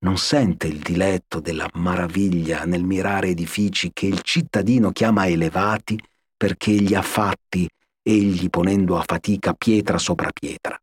non 0.00 0.18
sente 0.18 0.66
il 0.66 0.80
diletto 0.80 1.40
della 1.40 1.68
maraviglia 1.72 2.64
nel 2.64 2.84
mirare 2.84 3.28
edifici 3.28 3.90
che 3.94 4.06
il 4.06 4.20
cittadino 4.20 4.92
chiama 4.92 5.26
elevati 5.26 5.98
perché 6.36 6.72
li 6.72 6.94
ha 6.94 7.00
fatti 7.00 7.66
egli 8.02 8.50
ponendo 8.50 8.98
a 8.98 9.04
fatica 9.04 9.54
pietra 9.54 9.96
sopra 9.96 10.30
pietra. 10.32 10.78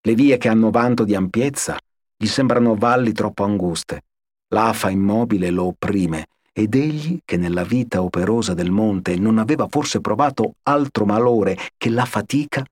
Le 0.00 0.14
vie 0.14 0.38
che 0.38 0.48
hanno 0.48 0.70
vanto 0.70 1.02
di 1.02 1.16
ampiezza 1.16 1.76
gli 2.16 2.26
sembrano 2.26 2.76
valli 2.76 3.12
troppo 3.12 3.42
anguste, 3.42 4.02
l'afa 4.48 4.90
immobile 4.90 5.50
lo 5.50 5.64
opprime 5.64 6.28
ed 6.58 6.74
egli, 6.74 7.18
che 7.22 7.36
nella 7.36 7.64
vita 7.64 8.00
operosa 8.02 8.54
del 8.54 8.70
monte 8.70 9.16
non 9.16 9.36
aveva 9.36 9.68
forse 9.68 10.00
provato 10.00 10.54
altro 10.62 11.04
malore 11.04 11.54
che 11.76 11.90
la 11.90 12.06
fatica, 12.06 12.64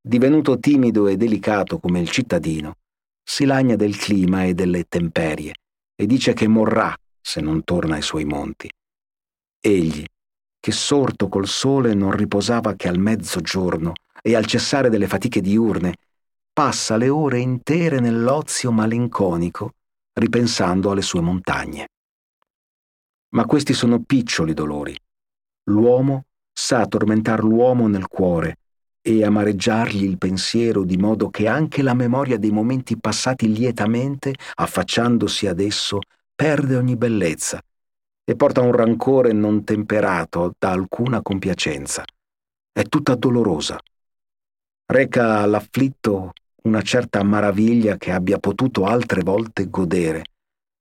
divenuto 0.00 0.60
timido 0.60 1.08
e 1.08 1.16
delicato 1.16 1.80
come 1.80 1.98
il 1.98 2.08
cittadino, 2.10 2.76
si 3.24 3.44
lagna 3.44 3.74
del 3.74 3.96
clima 3.96 4.44
e 4.44 4.54
delle 4.54 4.84
temperie 4.84 5.52
e 5.96 6.06
dice 6.06 6.32
che 6.32 6.46
morrà 6.46 6.96
se 7.20 7.40
non 7.40 7.64
torna 7.64 7.96
ai 7.96 8.02
suoi 8.02 8.24
monti. 8.24 8.70
Egli, 9.60 10.04
che 10.60 10.70
sorto 10.70 11.28
col 11.28 11.48
sole 11.48 11.92
non 11.92 12.12
riposava 12.12 12.74
che 12.76 12.86
al 12.86 12.98
mezzogiorno 12.98 13.94
e 14.22 14.36
al 14.36 14.46
cessare 14.46 14.88
delle 14.90 15.08
fatiche 15.08 15.40
diurne, 15.40 15.96
passa 16.52 16.96
le 16.96 17.08
ore 17.08 17.40
intere 17.40 17.98
nell'ozio 17.98 18.70
malinconico, 18.70 19.72
ripensando 20.12 20.92
alle 20.92 21.02
sue 21.02 21.20
montagne. 21.20 21.88
Ma 23.34 23.46
questi 23.46 23.72
sono 23.72 24.00
piccioli 24.00 24.54
dolori. 24.54 24.96
L'uomo 25.64 26.26
sa 26.52 26.86
tormentar 26.86 27.42
l'uomo 27.42 27.88
nel 27.88 28.06
cuore 28.06 28.58
e 29.00 29.24
amareggiargli 29.24 30.04
il 30.04 30.18
pensiero 30.18 30.84
di 30.84 30.96
modo 30.96 31.30
che 31.30 31.48
anche 31.48 31.82
la 31.82 31.94
memoria 31.94 32.38
dei 32.38 32.52
momenti 32.52 32.96
passati 32.96 33.52
lietamente, 33.52 34.34
affacciandosi 34.54 35.48
ad 35.48 35.60
esso, 35.60 35.98
perde 36.34 36.76
ogni 36.76 36.96
bellezza 36.96 37.60
e 38.24 38.36
porta 38.36 38.60
un 38.60 38.72
rancore 38.72 39.32
non 39.32 39.64
temperato 39.64 40.54
da 40.56 40.70
alcuna 40.70 41.20
compiacenza. 41.20 42.04
È 42.72 42.82
tutta 42.84 43.16
dolorosa. 43.16 43.78
Reca 44.86 45.40
all'afflitto 45.40 46.32
una 46.62 46.82
certa 46.82 47.22
maraviglia 47.22 47.96
che 47.96 48.12
abbia 48.12 48.38
potuto 48.38 48.84
altre 48.84 49.22
volte 49.22 49.68
godere 49.68 50.24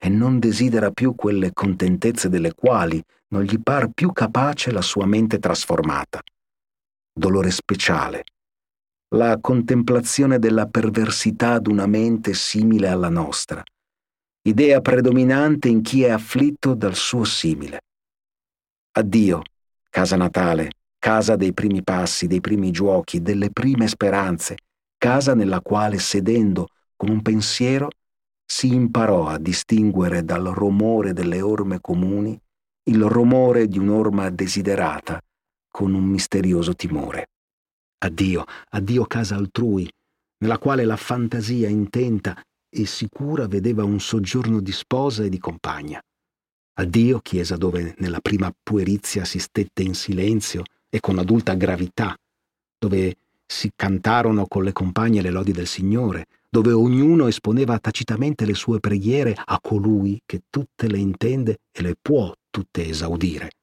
e 0.04 0.10
non 0.10 0.38
desidera 0.38 0.92
più 0.92 1.16
quelle 1.16 1.54
contentezze 1.54 2.28
delle 2.28 2.54
quali 2.54 3.02
non 3.30 3.44
gli 3.44 3.58
par 3.58 3.88
più 3.88 4.12
capace 4.12 4.70
la 4.70 4.82
sua 4.82 5.06
mente 5.06 5.40
trasformata. 5.40 6.20
Dolore 7.14 7.50
speciale, 7.52 8.26
la 9.16 9.38
contemplazione 9.40 10.40
della 10.40 10.66
perversità 10.66 11.58
d'una 11.58 11.86
mente 11.86 12.34
simile 12.34 12.90
alla 12.90 13.08
nostra, 13.08 13.64
idea 14.42 14.82
predominante 14.82 15.70
in 15.70 15.82
chi 15.82 16.04
è 16.04 16.10
afflitto 16.10 16.74
dal 16.74 16.96
suo 16.96 17.24
simile. 17.24 17.84
Addio, 18.98 19.42
casa 19.90 20.18
natale, 20.18 20.72
casa 21.00 21.38
dei 21.38 21.54
primi 21.54 21.82
passi, 21.82 22.28
dei 22.28 22.42
primi 22.42 22.72
giochi, 22.72 23.22
delle 23.22 23.52
prime 23.52 23.88
speranze, 23.88 24.58
casa 24.98 25.34
nella 25.34 25.62
quale 25.62 25.98
sedendo 25.98 26.68
con 26.98 27.08
un 27.08 27.22
pensiero 27.22 27.88
si 28.54 28.68
imparò 28.68 29.26
a 29.26 29.40
distinguere 29.40 30.24
dal 30.24 30.44
rumore 30.44 31.12
delle 31.12 31.42
orme 31.42 31.82
comuni 31.82 32.40
il 32.84 33.04
rumore 33.04 33.68
di 33.68 33.80
un'orma 33.80 34.30
desiderata 34.30 35.20
con 35.72 35.96
un 35.96 36.04
misterioso 36.04 36.76
timore. 36.76 37.30
Addio, 38.06 38.44
addio 38.70 39.06
casa 39.06 39.36
altrui, 39.38 39.90
nella 40.38 40.60
quale 40.60 40.86
la 40.86 40.98
fantasia 40.98 41.68
intenta 41.68 42.40
e 42.70 42.86
sicura 42.86 43.48
vedeva 43.48 43.84
un 43.84 44.00
soggiorno 44.00 44.60
di 44.60 44.72
sposa 44.72 45.24
e 45.24 45.30
di 45.30 45.40
compagna. 45.40 46.00
Addio 46.74 47.22
chiesa 47.22 47.58
dove 47.58 47.96
nella 47.98 48.20
prima 48.20 48.54
puerizia 48.62 49.26
si 49.26 49.40
stette 49.40 49.82
in 49.82 49.96
silenzio 49.96 50.62
e 50.92 51.00
con 51.00 51.18
adulta 51.18 51.56
gravità, 51.56 52.16
dove 52.78 53.16
si 53.48 53.72
cantarono 53.76 54.46
con 54.46 54.64
le 54.64 54.74
compagne 54.74 55.24
le 55.24 55.32
lodi 55.32 55.52
del 55.54 55.68
Signore, 55.68 56.28
dove 56.54 56.72
ognuno 56.72 57.26
esponeva 57.26 57.80
tacitamente 57.80 58.46
le 58.46 58.54
sue 58.54 58.80
preghiere 58.80 59.34
a 59.44 59.60
colui 59.60 60.22
che 60.24 60.44
tutte 60.52 60.88
le 60.88 61.00
intende 61.00 61.62
e 61.72 61.82
le 61.82 61.96
può 62.00 62.32
tutte 62.52 62.88
esaudire. 62.88 63.54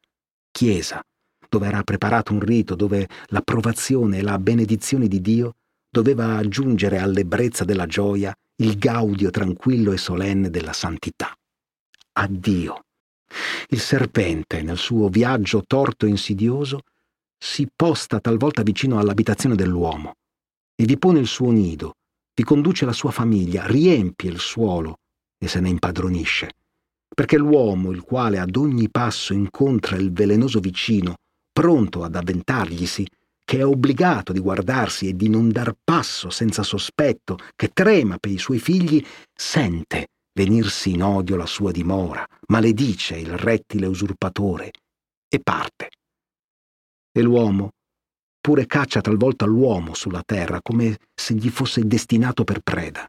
Chiesa, 0.50 1.00
dove 1.48 1.68
era 1.68 1.84
preparato 1.84 2.32
un 2.32 2.40
rito, 2.40 2.74
dove 2.74 3.08
l'approvazione 3.26 4.18
e 4.18 4.22
la 4.22 4.40
benedizione 4.40 5.06
di 5.06 5.20
Dio 5.20 5.54
doveva 5.88 6.36
aggiungere 6.36 6.98
all'ebbrezza 6.98 7.62
della 7.62 7.86
gioia 7.86 8.34
il 8.56 8.76
gaudio 8.76 9.30
tranquillo 9.30 9.92
e 9.92 9.96
solenne 9.96 10.50
della 10.50 10.72
santità. 10.72 11.32
Addio. 12.14 12.86
Il 13.68 13.78
serpente, 13.78 14.62
nel 14.62 14.78
suo 14.78 15.08
viaggio 15.08 15.62
torto 15.64 16.06
e 16.06 16.08
insidioso, 16.08 16.80
si 17.38 17.68
posta 17.72 18.18
talvolta 18.18 18.64
vicino 18.64 18.98
all'abitazione 18.98 19.54
dell'uomo 19.54 20.16
e 20.74 20.84
vi 20.86 20.98
pone 20.98 21.20
il 21.20 21.28
suo 21.28 21.52
nido, 21.52 21.94
vi 22.40 22.46
conduce 22.46 22.86
la 22.86 22.94
sua 22.94 23.10
famiglia, 23.10 23.66
riempie 23.66 24.30
il 24.30 24.38
suolo 24.38 25.00
e 25.38 25.46
se 25.46 25.60
ne 25.60 25.68
impadronisce. 25.68 26.52
Perché 27.14 27.36
l'uomo, 27.36 27.90
il 27.90 28.00
quale 28.00 28.38
ad 28.38 28.56
ogni 28.56 28.88
passo 28.88 29.34
incontra 29.34 29.96
il 29.96 30.10
velenoso 30.10 30.58
vicino, 30.58 31.16
pronto 31.52 32.02
ad 32.02 32.16
avventarglisi, 32.16 33.06
che 33.44 33.58
è 33.58 33.66
obbligato 33.66 34.32
di 34.32 34.38
guardarsi 34.38 35.08
e 35.08 35.14
di 35.14 35.28
non 35.28 35.50
dar 35.50 35.74
passo 35.84 36.30
senza 36.30 36.62
sospetto, 36.62 37.36
che 37.54 37.68
trema 37.74 38.16
per 38.16 38.30
i 38.30 38.38
suoi 38.38 38.58
figli, 38.58 39.04
sente 39.34 40.06
venirsi 40.32 40.92
in 40.92 41.02
odio 41.02 41.36
la 41.36 41.44
sua 41.44 41.72
dimora, 41.72 42.24
maledice 42.46 43.18
il 43.18 43.36
rettile 43.36 43.86
usurpatore 43.86 44.70
e 45.28 45.40
parte. 45.40 45.90
E 47.12 47.20
l'uomo 47.20 47.72
pure 48.40 48.66
caccia 48.66 49.00
talvolta 49.00 49.44
l'uomo 49.44 49.94
sulla 49.94 50.22
terra 50.24 50.60
come 50.62 50.98
se 51.14 51.34
gli 51.34 51.50
fosse 51.50 51.86
destinato 51.86 52.44
per 52.44 52.60
preda. 52.60 53.04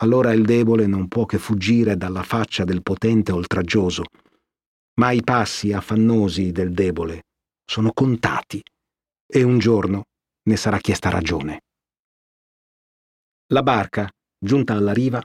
Allora 0.00 0.32
il 0.32 0.44
debole 0.44 0.86
non 0.86 1.08
può 1.08 1.24
che 1.26 1.38
fuggire 1.38 1.96
dalla 1.96 2.22
faccia 2.22 2.64
del 2.64 2.82
potente 2.82 3.32
oltraggioso, 3.32 4.04
ma 5.00 5.10
i 5.10 5.22
passi 5.22 5.72
affannosi 5.72 6.52
del 6.52 6.72
debole 6.72 7.24
sono 7.64 7.92
contati 7.92 8.62
e 9.26 9.42
un 9.42 9.58
giorno 9.58 10.04
ne 10.42 10.56
sarà 10.56 10.78
chiesta 10.78 11.10
ragione. 11.10 11.62
La 13.48 13.62
barca, 13.62 14.08
giunta 14.38 14.74
alla 14.74 14.92
riva, 14.92 15.22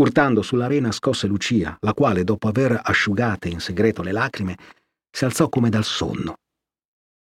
urtando 0.00 0.42
sull'arena 0.42 0.90
scosse 0.90 1.26
Lucia, 1.26 1.76
la 1.80 1.92
quale, 1.92 2.24
dopo 2.24 2.48
aver 2.48 2.80
asciugate 2.82 3.48
in 3.48 3.60
segreto 3.60 4.02
le 4.02 4.12
lacrime, 4.12 4.56
si 5.10 5.24
alzò 5.24 5.48
come 5.48 5.68
dal 5.68 5.84
sonno. 5.84 6.36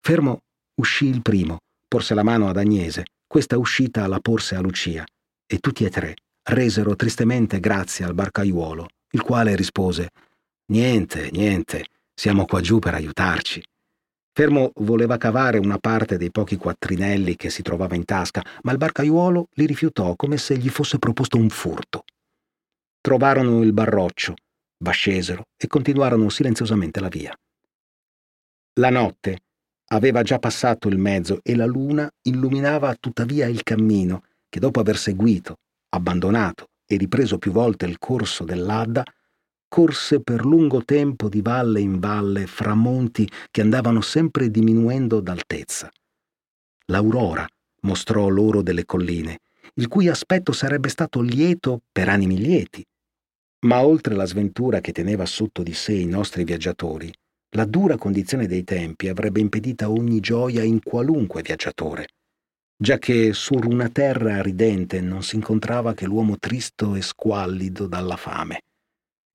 Fermo 0.00 0.40
uscì 0.80 1.06
il 1.06 1.22
primo, 1.22 1.58
porse 1.86 2.14
la 2.14 2.24
mano 2.24 2.48
ad 2.48 2.56
Agnese, 2.56 3.04
questa 3.26 3.58
uscita 3.58 4.06
la 4.08 4.18
porse 4.18 4.56
a 4.56 4.60
Lucia, 4.60 5.04
e 5.46 5.58
tutti 5.58 5.84
e 5.84 5.90
tre 5.90 6.14
resero 6.42 6.96
tristemente 6.96 7.60
grazie 7.60 8.04
al 8.04 8.14
barcaiuolo, 8.14 8.88
il 9.12 9.22
quale 9.22 9.54
rispose 9.54 10.10
Niente, 10.70 11.30
niente, 11.32 11.86
siamo 12.14 12.44
qua 12.44 12.60
giù 12.60 12.78
per 12.78 12.94
aiutarci. 12.94 13.62
Fermo 14.32 14.70
voleva 14.76 15.16
cavare 15.16 15.58
una 15.58 15.78
parte 15.78 16.16
dei 16.16 16.30
pochi 16.30 16.56
quattrinelli 16.56 17.34
che 17.34 17.50
si 17.50 17.62
trovava 17.62 17.96
in 17.96 18.04
tasca, 18.04 18.42
ma 18.62 18.70
il 18.70 18.78
barcaiuolo 18.78 19.48
li 19.54 19.66
rifiutò 19.66 20.14
come 20.14 20.38
se 20.38 20.56
gli 20.56 20.68
fosse 20.68 20.98
proposto 20.98 21.36
un 21.36 21.48
furto. 21.50 22.04
Trovarono 23.00 23.62
il 23.62 23.72
barroccio, 23.72 24.34
vascesero 24.78 25.46
e 25.56 25.66
continuarono 25.66 26.28
silenziosamente 26.28 27.00
la 27.00 27.08
via. 27.08 27.36
La 28.74 28.90
notte 28.90 29.40
aveva 29.92 30.22
già 30.22 30.38
passato 30.38 30.88
il 30.88 30.98
mezzo 30.98 31.40
e 31.42 31.54
la 31.56 31.66
luna 31.66 32.10
illuminava 32.22 32.94
tuttavia 32.94 33.46
il 33.46 33.62
cammino 33.62 34.24
che 34.48 34.60
dopo 34.60 34.80
aver 34.80 34.96
seguito, 34.96 35.58
abbandonato 35.90 36.68
e 36.86 36.96
ripreso 36.96 37.38
più 37.38 37.52
volte 37.52 37.86
il 37.86 37.98
corso 37.98 38.44
dell'Adda, 38.44 39.04
corse 39.68 40.20
per 40.20 40.44
lungo 40.44 40.84
tempo 40.84 41.28
di 41.28 41.40
valle 41.40 41.80
in 41.80 42.00
valle 42.00 42.46
fra 42.46 42.74
monti 42.74 43.28
che 43.50 43.60
andavano 43.60 44.00
sempre 44.00 44.50
diminuendo 44.50 45.20
d'altezza. 45.20 45.88
L'aurora 46.86 47.46
mostrò 47.82 48.28
loro 48.28 48.62
delle 48.62 48.84
colline, 48.84 49.38
il 49.74 49.86
cui 49.86 50.08
aspetto 50.08 50.52
sarebbe 50.52 50.88
stato 50.88 51.20
lieto 51.20 51.82
per 51.90 52.08
animi 52.08 52.36
lieti. 52.36 52.84
Ma 53.66 53.84
oltre 53.84 54.14
la 54.14 54.24
sventura 54.24 54.80
che 54.80 54.92
teneva 54.92 55.26
sotto 55.26 55.62
di 55.62 55.74
sé 55.74 55.92
i 55.92 56.06
nostri 56.06 56.44
viaggiatori, 56.44 57.12
la 57.56 57.64
dura 57.64 57.96
condizione 57.96 58.46
dei 58.46 58.62
tempi 58.62 59.08
avrebbe 59.08 59.40
impedita 59.40 59.90
ogni 59.90 60.20
gioia 60.20 60.62
in 60.62 60.80
qualunque 60.82 61.42
viaggiatore, 61.42 62.06
già 62.76 62.98
che 62.98 63.32
sur 63.32 63.66
una 63.66 63.88
terra 63.88 64.40
ridente 64.40 65.00
non 65.00 65.22
si 65.22 65.34
incontrava 65.34 65.92
che 65.94 66.06
l'uomo 66.06 66.38
tristo 66.38 66.94
e 66.94 67.02
squallido 67.02 67.86
dalla 67.86 68.16
fame 68.16 68.60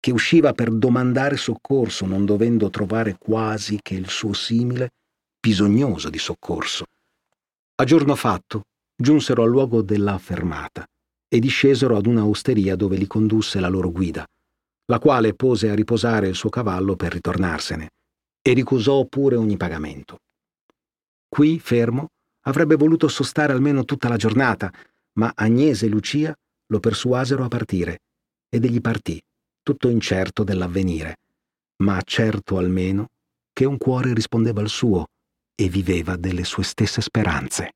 che 0.05 0.11
usciva 0.11 0.53
per 0.53 0.69
domandare 0.69 1.35
soccorso, 1.35 2.05
non 2.05 2.25
dovendo 2.25 2.69
trovare 2.69 3.17
quasi 3.17 3.79
che 3.81 3.95
il 3.95 4.07
suo 4.07 4.33
simile 4.33 4.91
bisognoso 5.39 6.11
di 6.11 6.19
soccorso. 6.19 6.85
A 7.77 7.83
giorno 7.85 8.13
fatto 8.13 8.65
giunsero 8.95 9.41
al 9.41 9.49
luogo 9.49 9.81
della 9.81 10.19
fermata 10.19 10.85
e 11.27 11.39
discesero 11.39 11.97
ad 11.97 12.05
una 12.05 12.23
osteria 12.23 12.75
dove 12.75 12.97
li 12.97 13.07
condusse 13.07 13.59
la 13.59 13.67
loro 13.67 13.91
guida, 13.91 14.23
la 14.85 14.99
quale 14.99 15.33
pose 15.33 15.71
a 15.71 15.73
riposare 15.73 16.27
il 16.27 16.35
suo 16.35 16.49
cavallo 16.49 16.95
per 16.95 17.11
ritornarsene 17.11 17.89
e 18.47 18.53
ricusò 18.53 19.05
pure 19.05 19.35
ogni 19.35 19.57
pagamento. 19.57 20.19
Qui, 21.27 21.59
fermo, 21.59 22.09
avrebbe 22.41 22.75
voluto 22.75 23.07
sostare 23.07 23.51
almeno 23.51 23.85
tutta 23.85 24.07
la 24.07 24.17
giornata, 24.17 24.71
ma 25.13 25.31
Agnese 25.33 25.87
e 25.87 25.89
Lucia 25.89 26.35
lo 26.67 26.79
persuasero 26.79 27.43
a 27.43 27.47
partire 27.47 28.01
ed 28.47 28.63
egli 28.63 28.81
partì 28.81 29.19
tutto 29.63 29.89
incerto 29.89 30.43
dell'avvenire, 30.43 31.17
ma 31.77 31.99
certo 32.03 32.59
almeno 32.59 33.07
che 33.51 33.65
un 33.65 33.79
cuore 33.79 34.13
rispondeva 34.13 34.61
al 34.61 34.69
suo 34.69 35.07
e 35.55 35.67
viveva 35.67 36.15
delle 36.15 36.43
sue 36.43 36.63
stesse 36.63 37.01
speranze. 37.01 37.71